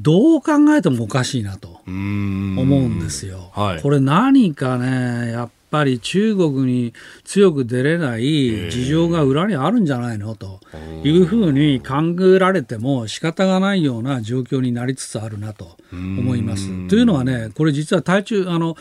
[0.00, 3.50] どう考えてもおかしいなと思うんですよ。
[3.52, 10.60] はい、これ何かね、やっぱり中国に強く出れない事情が裏にあるんじゃないのと
[11.04, 16.88] いうふうに勘ぐられても仕方がないような状況になりつつあるなと思います。
[16.88, 18.76] というのはね、これ実は対中、あの、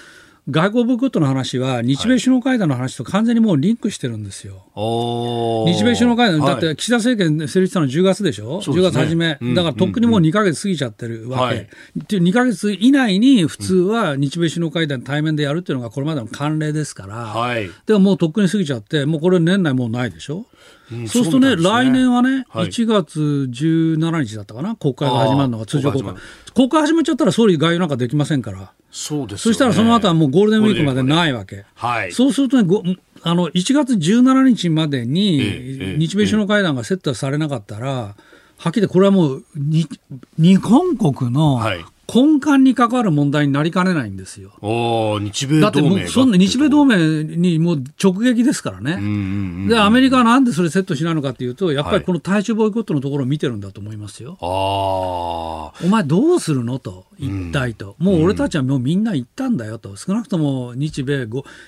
[0.49, 4.63] 外交部クットの話は日米首脳会談の話と完全にもうリンクしてるんですよ。
[4.73, 20.45] はい、日米首脳会談、だって岸田政権成立したの10月でしょ、ね、10月初め、だからとっくにもう2か月過ぎちゃってるわけ、はい、2か月以内に普通は日米首脳会談対面でやるっていうのがこれまでの慣例ですから、はい、でももうとっくに過ぎちゃって、もうこれ年内もうないでしょ？
[21.08, 26.15] そうするとね、ね来年はね、はい、1月17日だったかな、国会が始まるのが通常国会。
[26.56, 28.71] 国会始まっちゃったら総理外遊なんかできませんから。
[28.91, 31.65] そうです、ね、そしたらその後はもうゴールデンウィークまでないわけ。
[31.75, 32.12] はい。
[32.12, 38.15] そうするとね、あの、1月17日までに日米首脳会談がセットされなかったら、
[38.58, 39.45] はっきりこれはもう
[40.38, 41.62] 日本国の
[42.13, 44.52] 根幹に関わる問題になりかねないんですよ。
[45.22, 49.67] 日米同盟だってそんな日米同盟にもう直撃ですからね。
[49.67, 54.38] で、アメリカはなんでそれセットしないのかというと、やっぱりこの対中ボイコットのところを見てるんだと思いますよ。
[54.41, 57.95] はい、お前どうするのと、一体と。
[58.00, 59.95] もう俺たちはもうみんな行ったんだよと。
[59.95, 61.28] 少なくとも日米、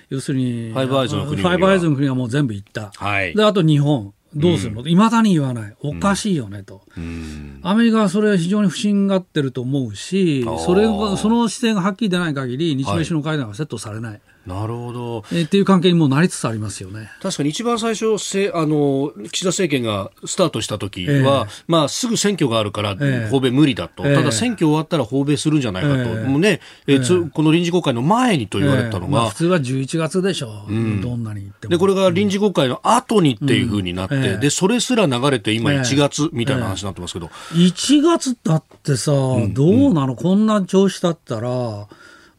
[0.10, 1.50] 要するに、ファイブアイズの国は。
[1.50, 2.92] ファイブアイズの国はもう全部行った。
[2.96, 4.14] はい、で、あと日本。
[4.36, 4.88] どうするの？
[4.88, 5.76] いま、うん、だに言わない。
[5.82, 6.82] おかしいよねと。
[6.98, 14.12] うん、アメリカはそれは非常に不審がってると思うし、それその姿勢がはっきり出ない限り、日米首脳会談はセットされない。
[14.12, 15.24] はいなるほど。
[15.32, 17.12] えー、っていう関係にもなりつつありますよね。
[17.22, 21.22] 確かに一番最初、せあの岸田政権がスタートした時は、え。
[21.22, 22.96] ー、まあ、すぐ選挙があるから、
[23.30, 31.52] 訪米無理だと、えー、ただ選挙終わったら訪米するんじゃないかと、えー、もうねえー、この臨時国会の前にと言われたのが、まあ、普通は11月でしょう、うん、どんなに。
[31.68, 41.88] で、これが臨時国会の後にっていうふうになって、うん、でそれすら流れて、今、1月みたいな話になってますけど、1月だってさ、どうなの、こんな調子だったら、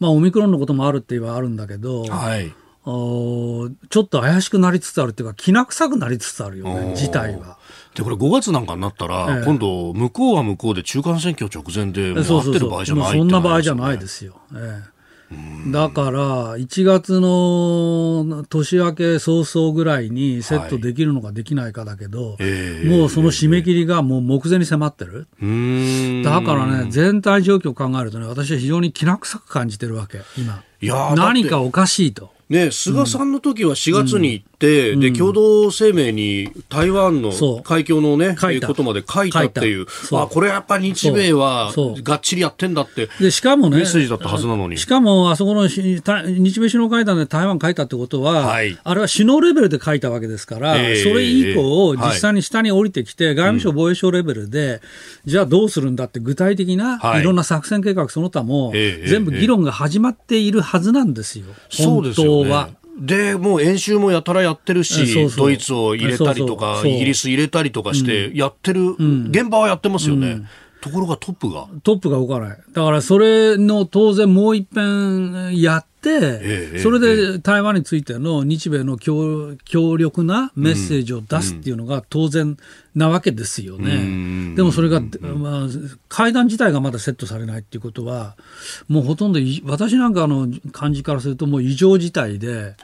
[0.02, 2.52] まあ、オミクロンのこともあるって言えばあるんだけど、はい。
[2.84, 3.68] ちょ
[4.00, 7.58] っと怪しくなりつつあるっていうか、きな臭くなりつつあるよね、事態は。
[7.94, 14.34] で、これ5月なんかになったら、ええ、今度、向こうは向こうで中間選挙直前で、もうってる場合じゃないそんな場合じゃないですよ。
[14.52, 14.91] ええ
[15.68, 25.28] だから、1月の年明け早々ぐらいにセットできるのかできないかだけど、はいもうその締め切りがもう目前に迫ってる。
[26.24, 30.62] だからね、全体状況を考えるとね、私は非常にきな臭く感じてるわけ、今。
[30.82, 32.32] いや何かおかしいと。
[32.52, 44.76] ね、菅さんの時は4月に行って、うん、で共同声明に台湾の海峡のね、ことまで書いたっていう、あこれやっぱり日米はがっちりやってんだってでしかもね、メッセージだったはずなのに。
[44.76, 54.82] しかも、あそこの日米首脳会談で台湾書いたってことは、はい、あれは首脳レベルで書いたわけですから、えー、それ以降、実際に下に降りてきて、外務省防衛省レベルで、
[55.24, 62.70] うん、じゃあどうするんだって具体的な、い、ろんな作戦計画その他も、全部議論が始まっているはずなんですよ、本当は。
[62.98, 65.46] で、もう演習もやたらやってるし、そうそう。
[65.46, 70.32] ドイツを入れたりとか、イギリス入れたりとかして、やってる、うん、現場はやってますよね。
[70.32, 70.48] うん。
[70.82, 71.68] ところがトップが。
[71.84, 72.58] トップが動かない。
[72.72, 82.56] だからそれの当然もう一遍やっ、それで台湾についての日米の強強力なメッセージを出すっていうのが当然
[82.94, 84.54] なわけですよね。
[84.54, 85.68] でもそれが、まあ、
[86.08, 88.36] 会談自体がまだセットされないっていうことは、
[88.88, 92.74] もうほとんど私なんかの感じからするともう異常事態で、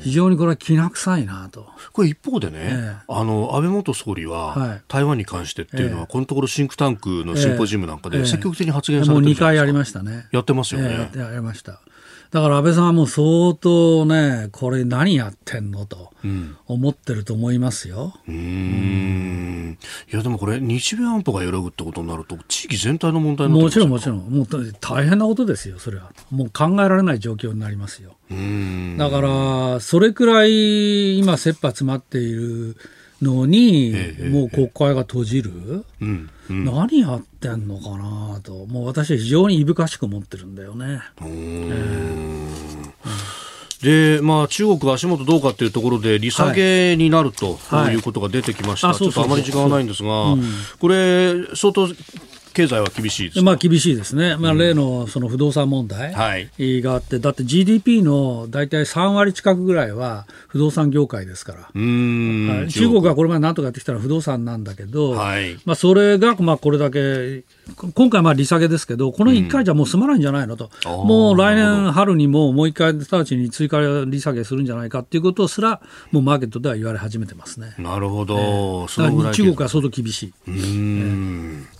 [0.00, 1.68] 非常にこれはきな臭いなと。
[1.92, 10.26] これ一方でね、えあの安倍元総理は、台湾に関してっていうのは、このところシンクタンクのシンポジウムなんかで積極的に発言されてるもう2回やりましたね。
[10.32, 11.10] やってますよね。
[11.14, 11.80] やりました。
[12.30, 16.10] だから安倍さんはもう相当ね、これ何やってんのと
[16.66, 18.14] 思ってると思いますよ。
[18.28, 19.78] うん。
[20.12, 24.18] いやでもこれ日米安保が揺らぐってことになると地域全体の問題もちろんもちろん。
[24.18, 24.46] もう
[24.80, 26.12] 大変なことですよ、それは。
[26.30, 28.16] もう考えられない状況になりますよ。
[28.98, 32.76] だから、それくらい今切羽詰まっている
[33.22, 33.94] のに、
[34.30, 41.00] もう国会が閉じる、うんうん、何やってんのかなと、もう私は非常にいぶかしく思ってるんだよね。
[43.82, 47.58] でまあ、中国、足元どうかというところで利下げになると
[47.92, 47.94] い。
[47.94, 50.36] うことが出てきました、ちょっとあまり時間はないんですが、
[50.80, 51.88] これ、相当
[52.56, 54.36] 経済は厳しいですまあ厳しいですね。
[54.36, 56.12] まあ例のその不動産問題
[56.58, 61.58] があって、だって GDP の大体3割近くぐらいは不動産業界ですから。
[61.74, 63.06] 中国。
[63.06, 67.44] はこれまでなんとかやってきたら不動産なんだけど、はい、まあそれがまあこれだけ、
[67.94, 70.70] 今回まあ利下げですけど、この1回じゃもう済まないんじゃないのと。
[70.84, 75.80] うん、もう来年春にももう1回直ちに追加利下げするんじゃないかっていうことすら、
[76.10, 77.74] もうマーケットでは言われ始めてますね。
[77.78, 78.36] なるほど。
[78.38, 80.32] えー、中国は相当厳しい。
[80.48, 81.75] うん、えー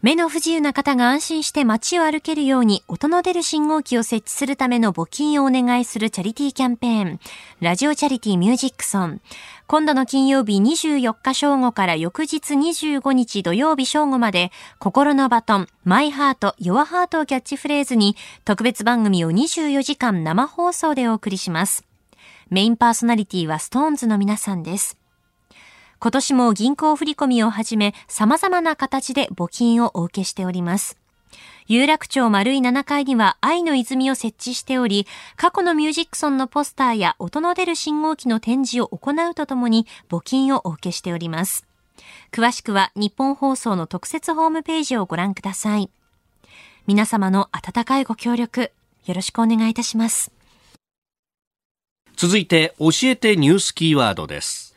[0.00, 7.20] 目の不自由な方が安心して街を歩けるように音の出る信号機を設置するための募金をお願いするチャリティーキャンペーン、
[7.58, 9.20] ラジオチャリティミュージックソン。
[9.66, 21.84] 今度の金曜日24日正午から翌日25日土曜日正午まで、心のバトン、マイハート、ヨアハートをキャッチフレーズに、特別番組を24時間生放送でお送りします。
[22.50, 24.97] メインパーソナリティはストーンズの皆さんです。
[26.00, 30.96] 今年も銀行振込をはじめ様々な形で募金をお受けしております。
[31.66, 41.66] 有楽町丸い7階には愛の泉を設置しており、過去のミュージックソンのポスターや音の出る信号機の展示を行うとともに募金をお受けしております。
[42.32, 45.90] 詳しくは日本放送の特設ホームページをご覧ください。
[46.86, 48.72] 皆様の温かいご協力、
[49.04, 50.32] よろしくお願いいたします。
[52.16, 54.67] 続いて、教えてニュースキーワードです。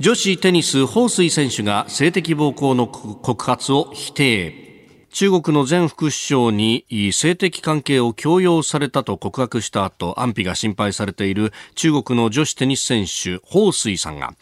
[0.00, 4.64] 女子テニス、彭帥選手が性的暴行の告発を否定。
[5.10, 14.34] 中国の前副首相に性的関係を強要されたと告白した後、安否が心配されている中国の女子テニス選手、彭帥さんが、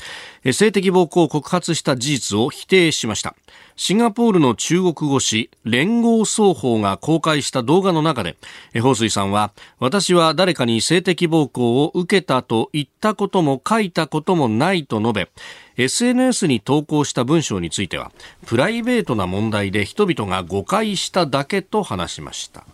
[0.50, 3.36] 性的暴行を告発した事実を否定しました。
[3.76, 8.36] シンガポールの中国語誌、連合双方が公開した動画の中で、
[8.74, 15.28] 彭帥さんは、私は誰かに性的暴行を受けたと言ったことも書いたこともないと述べ、
[15.76, 18.12] SNS に投稿した文章については
[18.46, 22.64] プライベートな問題で人々が誤解しただけと話しました。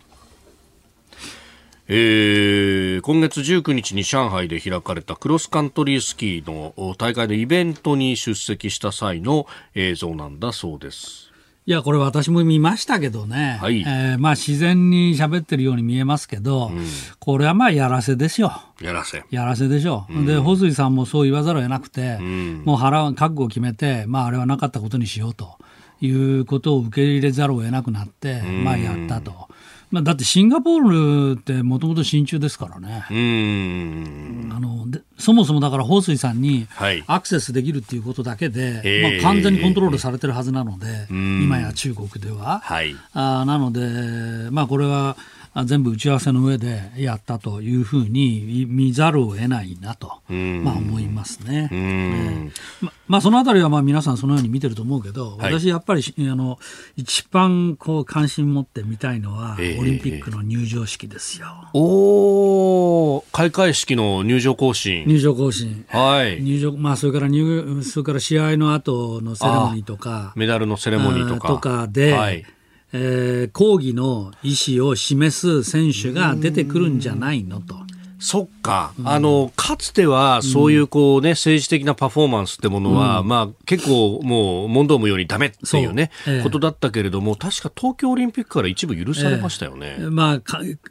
[1.90, 11.32] えー、今月19日に上海で開かれたクロスカントリースキーの大会のイベントに出席した際の映像なんだそうです。
[11.64, 13.58] いや、これ私も見ましたけどね。
[13.60, 16.86] はい、えー、まあ自然に喋ってるように見えますけど、うん、
[17.18, 18.52] これはまあやらせですよ。
[18.82, 19.24] やらせ。
[19.30, 20.04] やらせでしょ。
[20.10, 25.56] うん、で、穂水さんもそう言わざるを得なくて、うん、もう腹、覚悟を決めて、まああれはなかったことにしようと
[26.02, 29.47] いうことを受け入れざるを得なくなって、まあやったと。
[29.90, 33.06] まあ、だってシンガポールってもともと親中ですからね。
[33.08, 36.66] あのでそもそもだから彭帥さんに
[37.06, 42.60] アクセスできるっていうことだけで、はい、まあ、完全にコントロールされてるはずなので、今や中国では。
[42.60, 45.16] はい、あなので、まあ、これは
[45.64, 51.68] 全部打ち合わせの上でやったというふうに見ざるを得ないなと、まあ、思いますね。
[51.72, 56.58] えままあ、そのあたりはまあ皆さんそのように見てると思うけど、はい、私やっぱりあの
[56.96, 61.46] 一番こう関心持って見たいのは、オリンピックの入場式ですよ。
[61.72, 65.06] お開会式の入場行進。
[65.06, 65.86] 入場行進。
[65.88, 66.42] はい。
[66.42, 70.32] 入場、まあ、それから入、それから試合の後のセレモニーとか。
[70.36, 71.48] メダルのセレモニーとか。
[71.48, 72.44] とかで、はい
[72.92, 77.76] えー、抗議の意思を示す選手が出てくるんじゃないのと。
[78.20, 90.42] そっか、うん、あのかつてはそういうこう、ね、政治的なパフォーマンスってものは、うん、まあ、結構もう問答無用にだめっていうね、えことだったけれども確か東京オリンピックから一部許されましたよね、えー、まあ、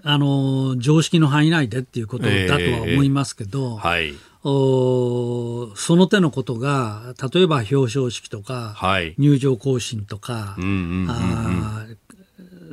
[0.04, 10.56] あの常識の範囲内でっていうことだとは思いますけど、えー、はい、おその手のことが例えば表彰式とか、はい、入場行進とか、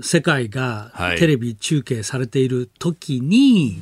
[0.00, 3.80] 世界がテレビ中継されている時に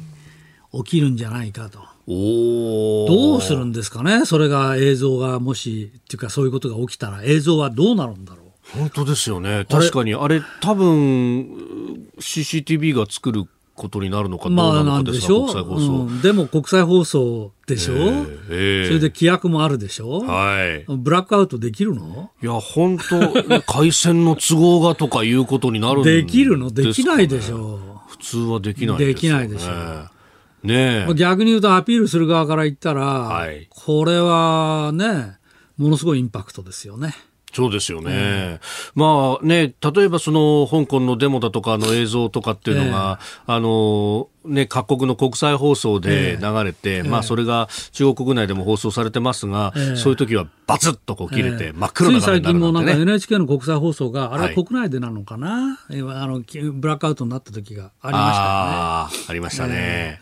[0.72, 1.80] 起きるんじゃないかと。
[2.06, 8.38] どうするんですかね、それが映像がもし、っていうかそういうことが起きたら映像はどうなるんだろ
[8.74, 8.78] う？
[8.78, 9.66] 本当ですよね。
[9.68, 20.20] 確かに、あれ、多分、CCTV が作ることになるのかどうなのかですか、まあ、国際放送、うん、でも国際放送でしょ、えーえー、それで規約もあるでしょ？
[20.20, 20.84] はい。
[20.88, 22.30] ブラックアウトできるの？
[22.42, 26.70] いや、本当 回線の都合がとかいうことになるんで、ね、できるの？
[26.70, 27.78] できないでしょ？
[28.08, 30.08] 普通はできないで、ね、できないでしょ。
[30.66, 35.38] ね逆に言うとアピールする側から言ったら、はい、これはね、
[35.76, 37.14] ものすごいインパクトですよね。
[37.52, 38.60] そうですよね、
[38.96, 56.40] うん、まあね、例えばその香港のデモだとかの映像とかっていうのが、えー、あのね、各国の国際放送で流れて、えー、まあそれが中国国内でも放送されてますが、えー、そういう時はバツッとこう切れて、真っ黒なになる、ね、つい最近もなんか NHK の国際放送が、あれは国内でなのかな、はい、あの
[56.72, 58.70] ブラックアウトになった時がありましたよね。
[58.88, 60.21] あありましたね。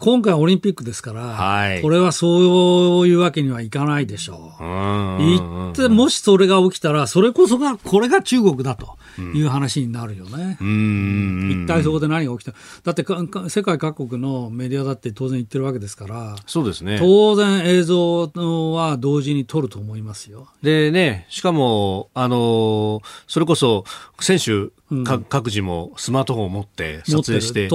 [0.00, 4.62] 今回オリンピックですから、はい、これはそういうわけにはいかないでしょう。
[4.62, 8.96] 行って、もしそれが起きたら、それこそが、これが中国だと。
[9.18, 10.58] いう話になるよね。
[10.60, 12.52] 一体そこで何が起きた？
[12.84, 13.02] だって
[13.48, 18.30] 世界各国のメディアだって当然言ってるわけですからそうですね当然映像
[18.74, 20.48] は同時に撮ると思いますよ。
[20.62, 23.84] でねしかもあのそれこそ
[24.20, 24.70] 選手
[25.04, 27.68] 各自もスマートフォンを持って撮影して、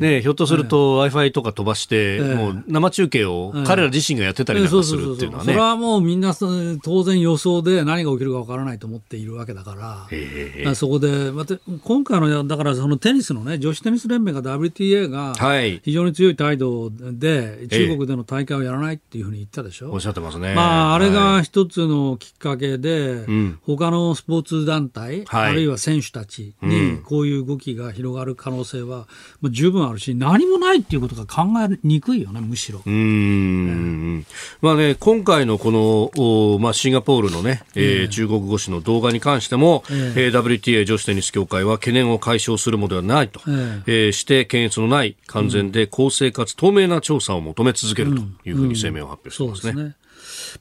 [0.00, 5.52] ね、ひょっとすると Wi-Fi とか飛ばして、もう生中継を彼ら自身がやってたりなんかするっていうのはね。
[5.52, 6.34] それはもうみんな
[6.82, 15.34] 当然予想で何が起きるかわからないと思っているわけだから、そこで、また今回の、だからそのテニスのね、女子テニス連盟が WTA が
[15.82, 19.92] 非常に強い態度で、中国での大会をやらないっていうふうに言ったでしょ。
[19.92, 20.54] おっしゃってますね。
[20.54, 23.24] まあ、あれが一つのきっかけで、
[23.62, 29.06] 他のスポーツ団体、あるいは選手たち、にこういう動きが広がる可能性は
[29.42, 32.82] 十分あるし、何もないっていうことが考えにくいよね、むしろ。
[32.86, 34.26] うん、
[34.62, 49.72] まあね、今回のこの、まあ、シンガポールのね、えー、中国語詞の動画に関しても、えー、WTA 女子テニス協会は懸念を解消するものではないと、えー、えー、して検閲のない完全で公正かつ透明な調査を求め続けるというふうに声明を発表してますね。
[49.72, 49.80] うん。
[49.80, 49.94] うん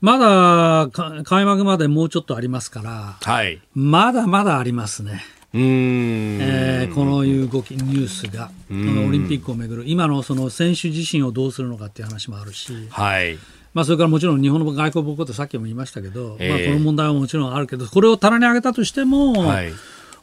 [0.02, 0.90] まだ
[1.24, 5.22] 開幕までもうちょっとありますから、はい、まだまだありますね。
[5.58, 13.38] えー、このいう動きニュースがこのオリンピックをめぐる今のその選手自身をどうするのかっていう話もあるし、はい。
[13.74, 19.74] まあ、それからもちろん日本の外交母国ってさっきも言いましたけど、えー、まあ、この問題はもちろんあるけどこれを棚に上げたとしても、はい、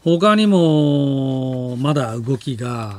[0.02, 2.98] 他にもまだ動きが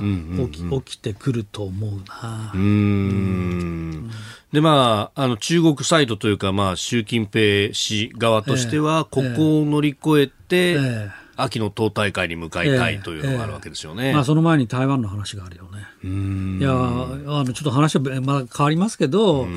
[0.51, 2.51] 起き,、起きてくると思うな。
[2.53, 4.11] うん。
[4.53, 14.13] で、まあ、あの、中国サイドというか、まあ、習近平氏側としては、ここを乗り越えて、えー、秋の党大会に向かいたいというのがあるわけですよね。
[14.13, 16.59] まあ、その前に台湾の話があるよね。
[16.59, 19.47] いや、あの、ちょっと話は、まあ、変わりますけど、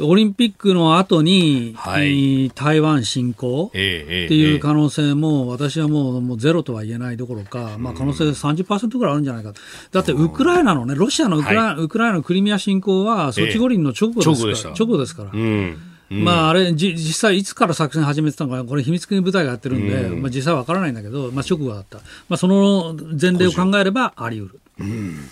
[0.00, 9.52] オリンピックの後に、はい、台湾侵攻っていう可能性も、私はもうもうゼロとは言えないどころか、まあ、可能性30%ぐらいあるんじゃないか。
[9.90, 14.74] だってウクライナのね、ロシアのウクラ,、はい、ウクライナのクリミア侵攻は、ソチ五輪の直後ですから。
[14.76, 15.30] 直後ですから。
[15.32, 15.78] うん
[16.10, 21.98] まあ、あれじ、実際いつから作戦始めてたのか、これ、秘密組部隊がやってるんで、うん、まあ、実際わからないんだけど、まあ、直後だった、
[22.28, 24.60] まあ、その前例を考えればあり得る。
[24.80, 25.28] うん。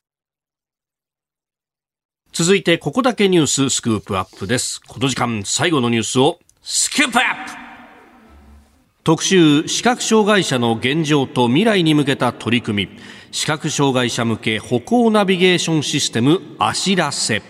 [2.33, 4.83] 続いてここだけニューススクープアップです。
[4.87, 7.53] この時間最後のニュースをスクープアップ。
[9.05, 12.99] 特集視覚障害者の現状と未来に向けた取り組み。
[13.33, 17.43] 視覚障害者向け歩行ナビゲーションシステムあしらせ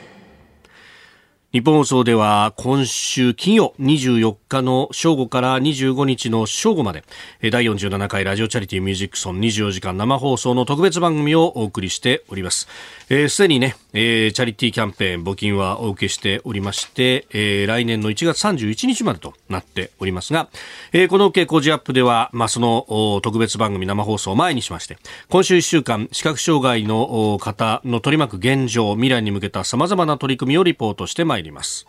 [1.52, 7.04] 日本放送では今週金曜24日の正午から25日の正午まで
[7.52, 12.66] 第47回ラジオチャリティーミュージックソン24時間生放送の特別番組をお送りしております。
[12.66, 12.68] す、
[13.10, 20.50] えー、で、にね、えー、チャリティーキャンペーン募金はお受けしておりまして、えー、来年の1月31日までとなっておりますが、
[20.92, 24.98] えー、この傾向時アップでは、まあ、その特別番組生放送を前にしまして、
[25.30, 31.86] 今週1週間視覚障害の方の取り巻く現状、未来に向けた様々な取り組みをリポートしてまいります。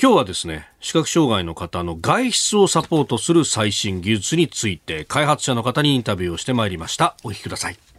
[0.00, 7.16] 今日はですね、視覚障害の方の外出をサポートする最新技術について、開発者の方にインタビューをしてまいりました。
[7.22, 7.91] お聞きください。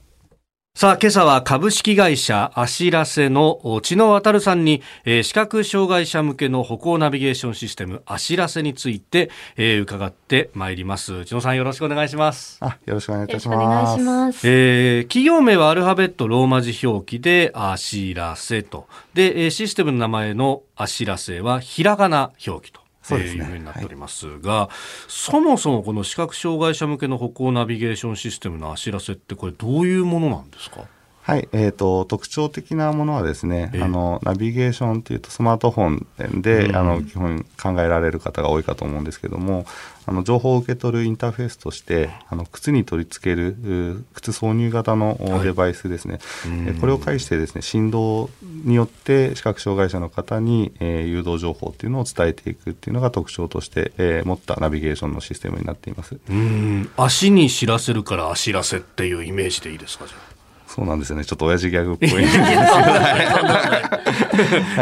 [0.75, 11.25] さあ、今朝は株式会社あしらせの知野渡さんに、えー、視覚障害者向けの歩行ナビゲーションシステムあしらせについて、えー、伺ってまいります。
[11.25, 12.57] 知野さんよろしくお願いします。
[12.59, 13.57] あ、よろしくお願いいたします。
[13.57, 14.45] お願いします。
[14.45, 18.87] えー、企業名はアルファベットローマ字表記であしらせと。
[19.13, 22.82] で、システムの名前のあしらせはひらがな表記と。
[23.03, 24.75] そうですね、いうふうになっておりますが、はい、
[25.07, 30.87] そもそもこの視覚障害者向けの歩行ナビゲーションシステムのあしらせってこれどういうものなんですか？
[31.25, 35.89] はい、えーと、特徴的なものはですね、えー、あのナビゲーションっていうとスマートフォ
[36.37, 39.65] ンで、うん、あの基本考えられる方が多いかと思うんですけども
[40.05, 46.19] あの情報を受け取るインターフェースとしてあの靴に取り付ける靴挿入型のデバイスですね、
[46.65, 48.29] はい、これを介してですね振動
[48.65, 56.17] によって視覚障害者の方に、えー、誘導情報っていうのを伝えていくっていうのが特徴として、えー、持ったナビゲーションのシステムになっています。
[56.29, 56.89] うん。
[56.97, 60.32] 足に知らせるから足らせっていうイメージでいいですかじゃあ
[60.73, 61.23] そうなんですよね。
[61.23, 62.07] ちょっと親父ギャグっぽ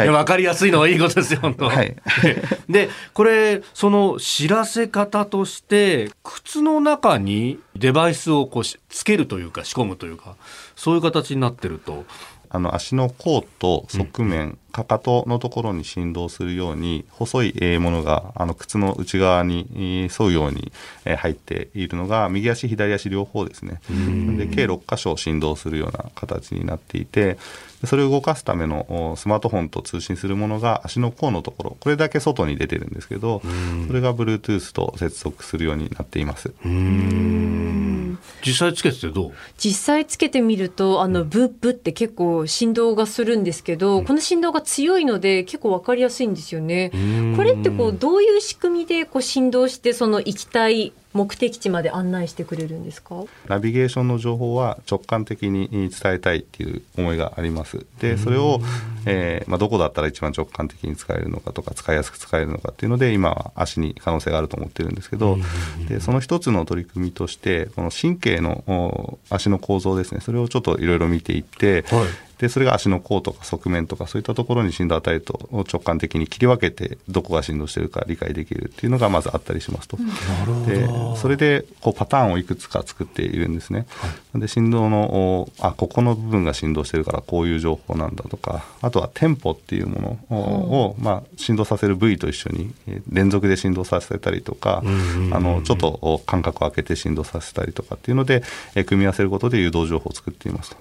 [0.06, 0.08] い。
[0.08, 1.68] わかりやすいのはいいことですよ、本当。
[1.68, 1.94] はい。
[2.66, 10.36] で、これ、その知らせ方として、靴の中にデバイスをこうつけるというか、仕込むというか、
[10.76, 12.06] そういう形になってると。
[12.54, 20.70] あの足の甲と側面かかとのところに振動するように細いものがあの靴の内側に沿うように
[21.04, 23.80] 入っているのが右足左足両方ですね。
[24.36, 27.38] で計6箇所振動するような形になっていて
[27.84, 33.42] それを動かすためのスマートフォンと通信するものが足の甲のところこれだけ外に出てるんですけど
[33.86, 36.52] それが Bluetooth と接続するようになっています。
[38.44, 39.32] 実際つけてどう？
[39.56, 46.90] 実際つけてみるとあのブッブって結構振動がするんですけど、うん、この振動が強いので結構分かりやすいんですよね。
[47.36, 53.24] これってこうどういう仕組みでこう振動してその行きたい目的地まで案内してくれるんですか？
[53.48, 57.84] ナビゲーションの情報は直感的に伝えたいっていう思いがあります。
[58.00, 58.60] でそれを、
[59.06, 65.38] えー、まあ、どこだったら一番直感的に使えるのかとか使いやすく使えるのかっていうので今は足に可能性があると思ってるんですけど
[65.88, 70.20] でその一つの取り組みとしてこの神経の足の構造ですね。
[70.20, 72.04] それをちょっといろいろ見ていって、はい
[72.42, 79.96] でそれが足の甲とか側面とかそういったところに振動を与えると直感的に切り分けてどこが振動してるか理解できるっていうのがまずあったりしますと。
[80.66, 80.88] で
[81.18, 83.86] それでこうパターンをいくつか作っているんですね。
[84.32, 92.74] はい、で振動のあここの部分が振動してるからこういう情報なんだとかあとはテンポっていうものを、まあ、振動させる部位と一緒に
[93.08, 94.82] 連続で振動させたりとか、
[95.30, 98.42] あのちょっと間隔を空けて振動させたりとかっていうので
[98.86, 100.76] 組み合わせることで誘導情報を作っていますと。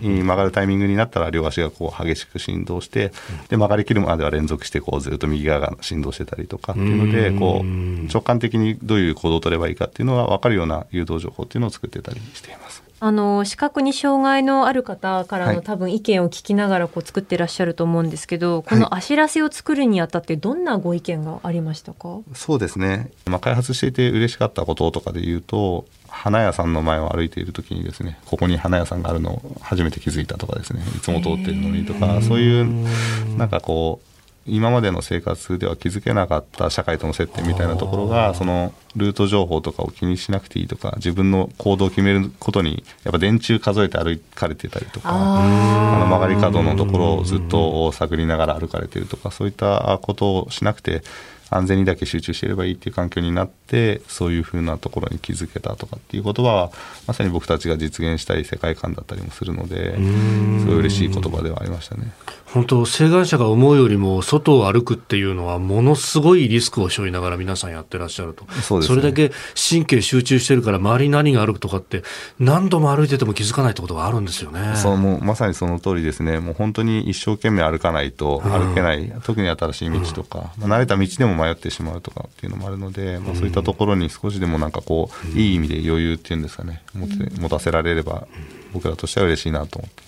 [0.00, 3.12] 曲がるタイミングになったら両足がこう激しく振動して
[3.48, 7.66] で曲がりきるまでは連続してこうずっと右側が振動してたりとかっていうのでこう
[8.12, 12.82] 直感的にどういう行動を取ればいいかっていうのが分かるような誘導情報っていうのを作ってたりしています。
[13.00, 22.18] あの視覚に障害のある方からの多分意見を聞きながらこう作ってらっしゃると思うんですけど、このあしらせを作るにあたってどんなご意見がありましたか？
[22.34, 34.08] そうですね、まあ、開発していて嬉しかったこととかで言うと花屋さんの前を歩いている時にですねここに花屋さんがあるのを初めて気づいたとかですねいつも通っているのにとかそういうなんかこう
[34.48, 51.02] 今までの生活では気づけなかった社会との接点みたいなところがそのルート情報とかを気にしなくていいとか自分の行動を決めることにやっぱ電柱数えて歩かれてたりとかあの曲がり角のところをずっと探りながら歩かれてるとかそういったことをしなくて
[51.50, 56.70] 安全にだけ集中していればいいっていう環境になってそういうふうなところに気づけたとかっていう言葉は
[57.06, 62.12] まさに僕たちが実現したい世界観だったりもするのですごい嬉しい言葉ではありましたね。
[62.52, 68.46] 本当請願者が思うよりも外を歩くっていうのはものすごいリスクを背負いながら皆さんやってらっしゃると。
[68.62, 72.02] そ、ね,、れだけ神経集中してるから周りに何が歩くとかって
[72.38, 74.76] 何度も歩いてても気づかないってことがあるんですよね。
[74.76, 76.38] そうもうまさにその通りですね。
[76.38, 86.82] もう本当に一生懸命歩かないと歩けない、うん、特に新しい道とか、うん、まあ、慣れた道でも迷ってしまうとかっていうのもあるので、まあ、そういったところに少しでもなんかこう、うん、いい意味で余裕っていうんですかね。
[86.94, 88.26] 持て持たせられれば
[88.72, 90.07] 僕らとしては嬉しいなと思って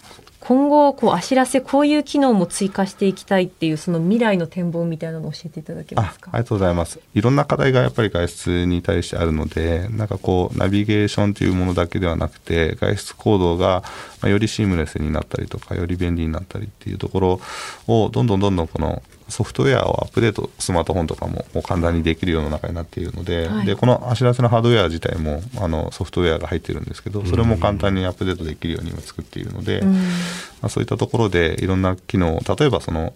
[0.51, 6.31] 今後こうあしらせこういう機能も追加していきたいっていうその未来の展望みたいなのを教えていただけますか？
[6.33, 6.99] ありがとうございます。
[7.15, 13.85] いろんな課題がやっぱり外出に対してあるのでなんかこうナビゲーションというものだけではなくて外出行動が
[14.25, 17.41] よりシームレスになったりとかより便利になったりっていうところ
[17.87, 33.13] をどんどんどんどんこのソフトウェアをアップデートスマートフォンとかも簡単にできるような中になっているのではい、でこのあしらせのハードウェア自体もあのソフトウェアが入ってるんですけどそれも簡単にアップデートできるように今作っているので、まあ、そういったところでいろんな機能を例えばその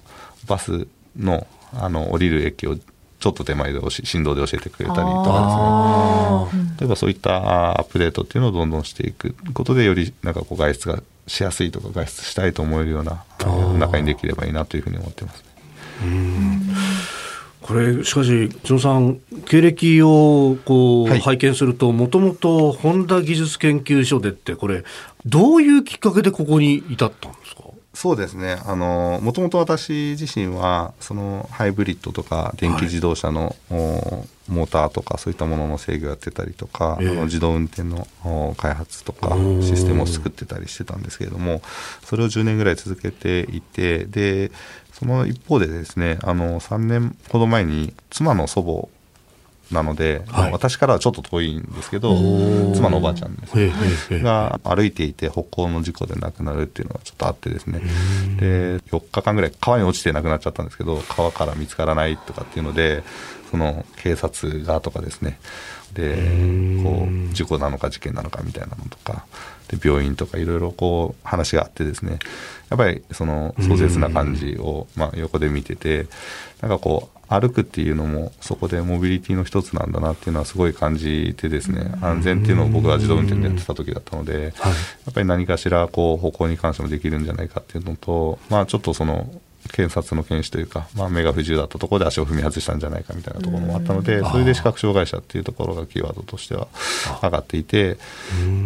[0.46, 0.86] バス
[1.18, 2.76] のあの降りる駅を
[3.24, 6.76] ちょっと手前で振動で教えてくれたりとかですね。
[6.80, 13.24] 例えばそういったアップデートっていうのをどんどんしていくことでよりなんかこう外出がしやすいとか外出したいと思えるような
[13.78, 15.42] 中にできればいいなというふうに思ってます、
[17.62, 24.84] これしかし千野さん経歴をこう、はい、拝見するともともと本田技術研究所でってこれ
[25.24, 27.62] どういうきっかけでここに至ったんですか？
[27.94, 28.58] そうですね。
[28.66, 38.06] あのもともと私自身はそのハイブリッドとか電気自動車の、はい、モーターとかそういったものの制御やってたりとか、えー、あの自動運転の
[38.56, 41.62] 開発とかシステムを作ってたりしてたんですけれども
[42.04, 44.50] それを10年ぐらい続けていてで
[44.94, 48.88] その一方でですねあの3年ほど前に妻の祖母
[49.74, 52.14] なので、はい、私からはちょっと遠いんですけど
[52.74, 57.80] 妻のおばあちゃんです、ね、が歩いていて歩行の事故で亡くなるっていうのがちょっとあってですね。
[58.38, 63.02] で4日間ぐらい川に落ちて亡くなっちゃったんですけど川から見つからないとかっていうので
[63.50, 65.38] その警察がとかですね。
[65.94, 66.16] で
[66.82, 69.26] こう事故なのか事件なのかみたいなのとか
[69.76, 72.18] で病院とかいろいろこう話があってですね。
[72.70, 76.06] やっぱりその壮絶な感じをまあ横で見てて
[76.60, 81.92] なんかこう歩くっていうのもそこでモビリティの一つなんだなっていうのはすごい感じてですね。
[82.00, 84.48] 安全っていうのを僕が自動運転でやってた時だったので、や
[85.10, 89.30] っぱり何かしらこう歩行に関してもできるんじゃないかっていうのとまあちょっとその
[89.72, 96.68] 検察の検視というか、まあ、目が不自由だったところで足を踏み外したんじゃないかみたいなところもあったので、それで視覚障害者っていうところがキーワードとしては
[97.22, 97.96] 上がっていて、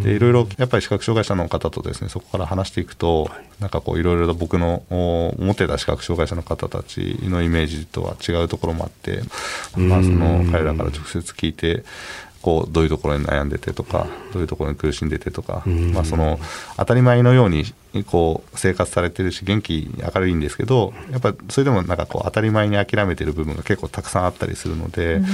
[0.03, 3.31] でいろいろやっぱり視覚障害者の方とですねそこから話していくと、
[3.61, 9.23] なんかこういろいろと僕の持ってた視覚障害者の方たちのイメージとは違うところもあって、
[9.77, 11.85] まあ、その彼らから直接聞いて、
[12.43, 15.63] こうどういうところに悩んでてとかどういうところに苦しんでてとか、
[15.93, 16.39] まあ、その
[16.77, 17.65] 当たり前のように
[18.05, 25.27] こう生活されてるし元気明るいんですけどやっぱそれでもなんかこう当たり前に諦めてる部分が結構たくさんあったりするので、ま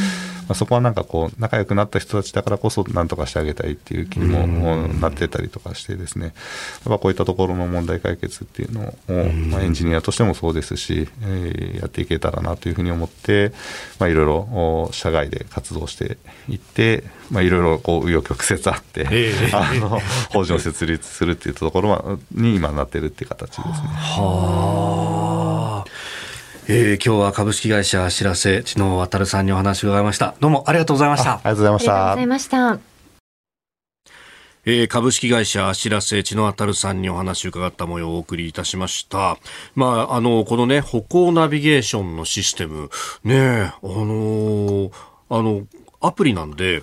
[0.50, 6.26] あ、そこはなんかこう仲良くなった人たちだからこそ何とかしてあげたいっていう気にもなってたりとかしてですね。
[6.26, 6.34] やっ
[6.84, 8.94] ぱこういったところの問題解決っていうのを、
[9.48, 13.52] まあ、エンジニアとしてもそうですし、えー、やっていけたらなというふうに思って、
[13.98, 16.93] まあ、いろいろ社外で活動していって
[17.30, 23.66] まあ、いろいろこう紆余曲折あって、えー、 あの法人を設立するっていうところに今なってるっていう形ですね。
[23.68, 25.90] はあ。
[26.66, 30.34] えー、今日は株式会社しらせ知能渡さんにお話を伺いました。
[30.40, 31.32] どうもありがとうございました。
[31.32, 31.92] ありがとうございました。
[31.92, 32.78] ありがとうございました。
[34.66, 39.36] えー、株式会社しらせ知のあたるさんにお話を伺った模様をお送りいたしました。
[39.74, 42.88] まあ、あの、このね、歩行ナビゲーションのシステム、
[43.24, 44.90] ね、あのー、
[45.28, 45.64] あの、
[46.06, 46.82] アプリなんで、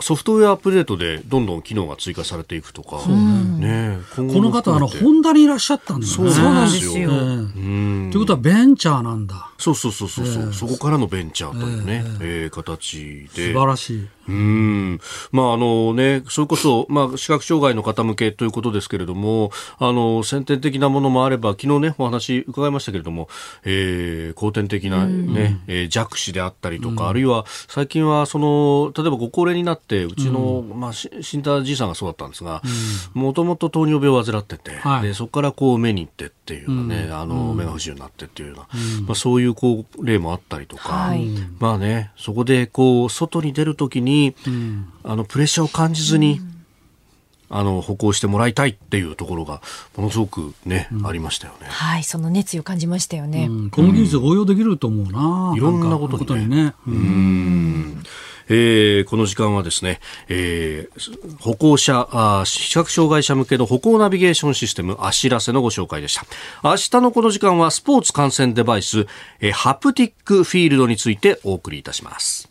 [0.00, 6.30] ソフトウェアアップデートでどんどん機能が追加されていくとか、ね、この方あのホンダにいらっしゃったんだよね。
[6.30, 6.92] そうなんですよ。
[6.92, 9.49] ということはベンチャーなんだ。
[9.60, 13.52] そうそうそうそう、えー、そこからのベンチャーというね、えー、えー、形で。
[13.52, 14.08] 素晴らしい。
[14.28, 15.00] うん。
[15.32, 23.28] まあ、あのね、それこそ、まあ、視覚障害の方向けということですけれども、あの、先天的なものもあれば、昨日ね、お話伺いましたけれども、
[23.64, 32.62] えー、後天的なね、えー、弱視であったりとか、あるいは、最近は、その、例えばご高齢になって、うちの、まあ、死んだじいさんがそうだったんですが、
[33.14, 38.66] もともと糖尿病を患ってて、はい、で、そこからこう、目に行ってっていうかね、あの、目が不自由になってっていうような、
[39.06, 41.26] まあ、そういうこう、例もあったりとか、はい、
[41.58, 46.59] まあね、そこでこう、外に出るときに、うん、あのプレッシャーを感じずに、うん、
[47.50, 49.60] あの歩行してもらいたいっていうところが
[49.96, 51.66] ものすごくね、うん、ありましたよね。
[51.68, 53.50] はい、その熱意を感じましたよね。
[53.72, 55.54] この技術応用できると思うな。
[55.56, 56.74] いろんなことにね。
[56.86, 58.02] うん
[58.52, 66.24] えー、この時間はですね、えー、歩行者あ、視覚障害者向けの歩行ナビゲーションシステム、あしらせのご紹介でした。
[66.64, 69.06] 明日のこの時間はスポーツ観戦デバイス、
[69.40, 72.50] えー、ハプティックフィールドについてお送りいたします。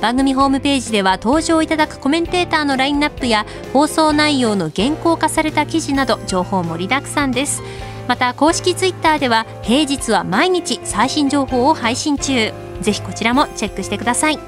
[0.00, 7.62] 番組ホームページでは登場いただくコメンテーターのラインナップや放送内容の原稿化された記事など情報盛りだくさんです。
[8.08, 12.52] また公式ツイッターでは平日は毎日最新情報を配信中。
[12.80, 14.38] ぜひこちらもチェックしてください。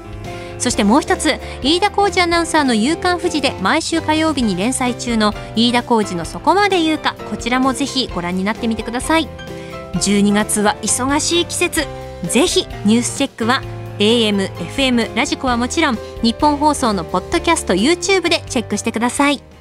[0.57, 9.27] そしてもう一つ飯田浩二アナウンサーの「夕刊富士」で毎週火曜日に連載中の飯田浩二の「そこまで言うか」こちらもぜひご覧になってみてください。
[9.93, 11.85] 12月は忙しい季節。
[12.23, 13.61] ぜひニュースチェックは
[13.99, 19.52] AM、FM、ラジコはもちろん日本放送のポッドキャスト YouTube でチェックしてください。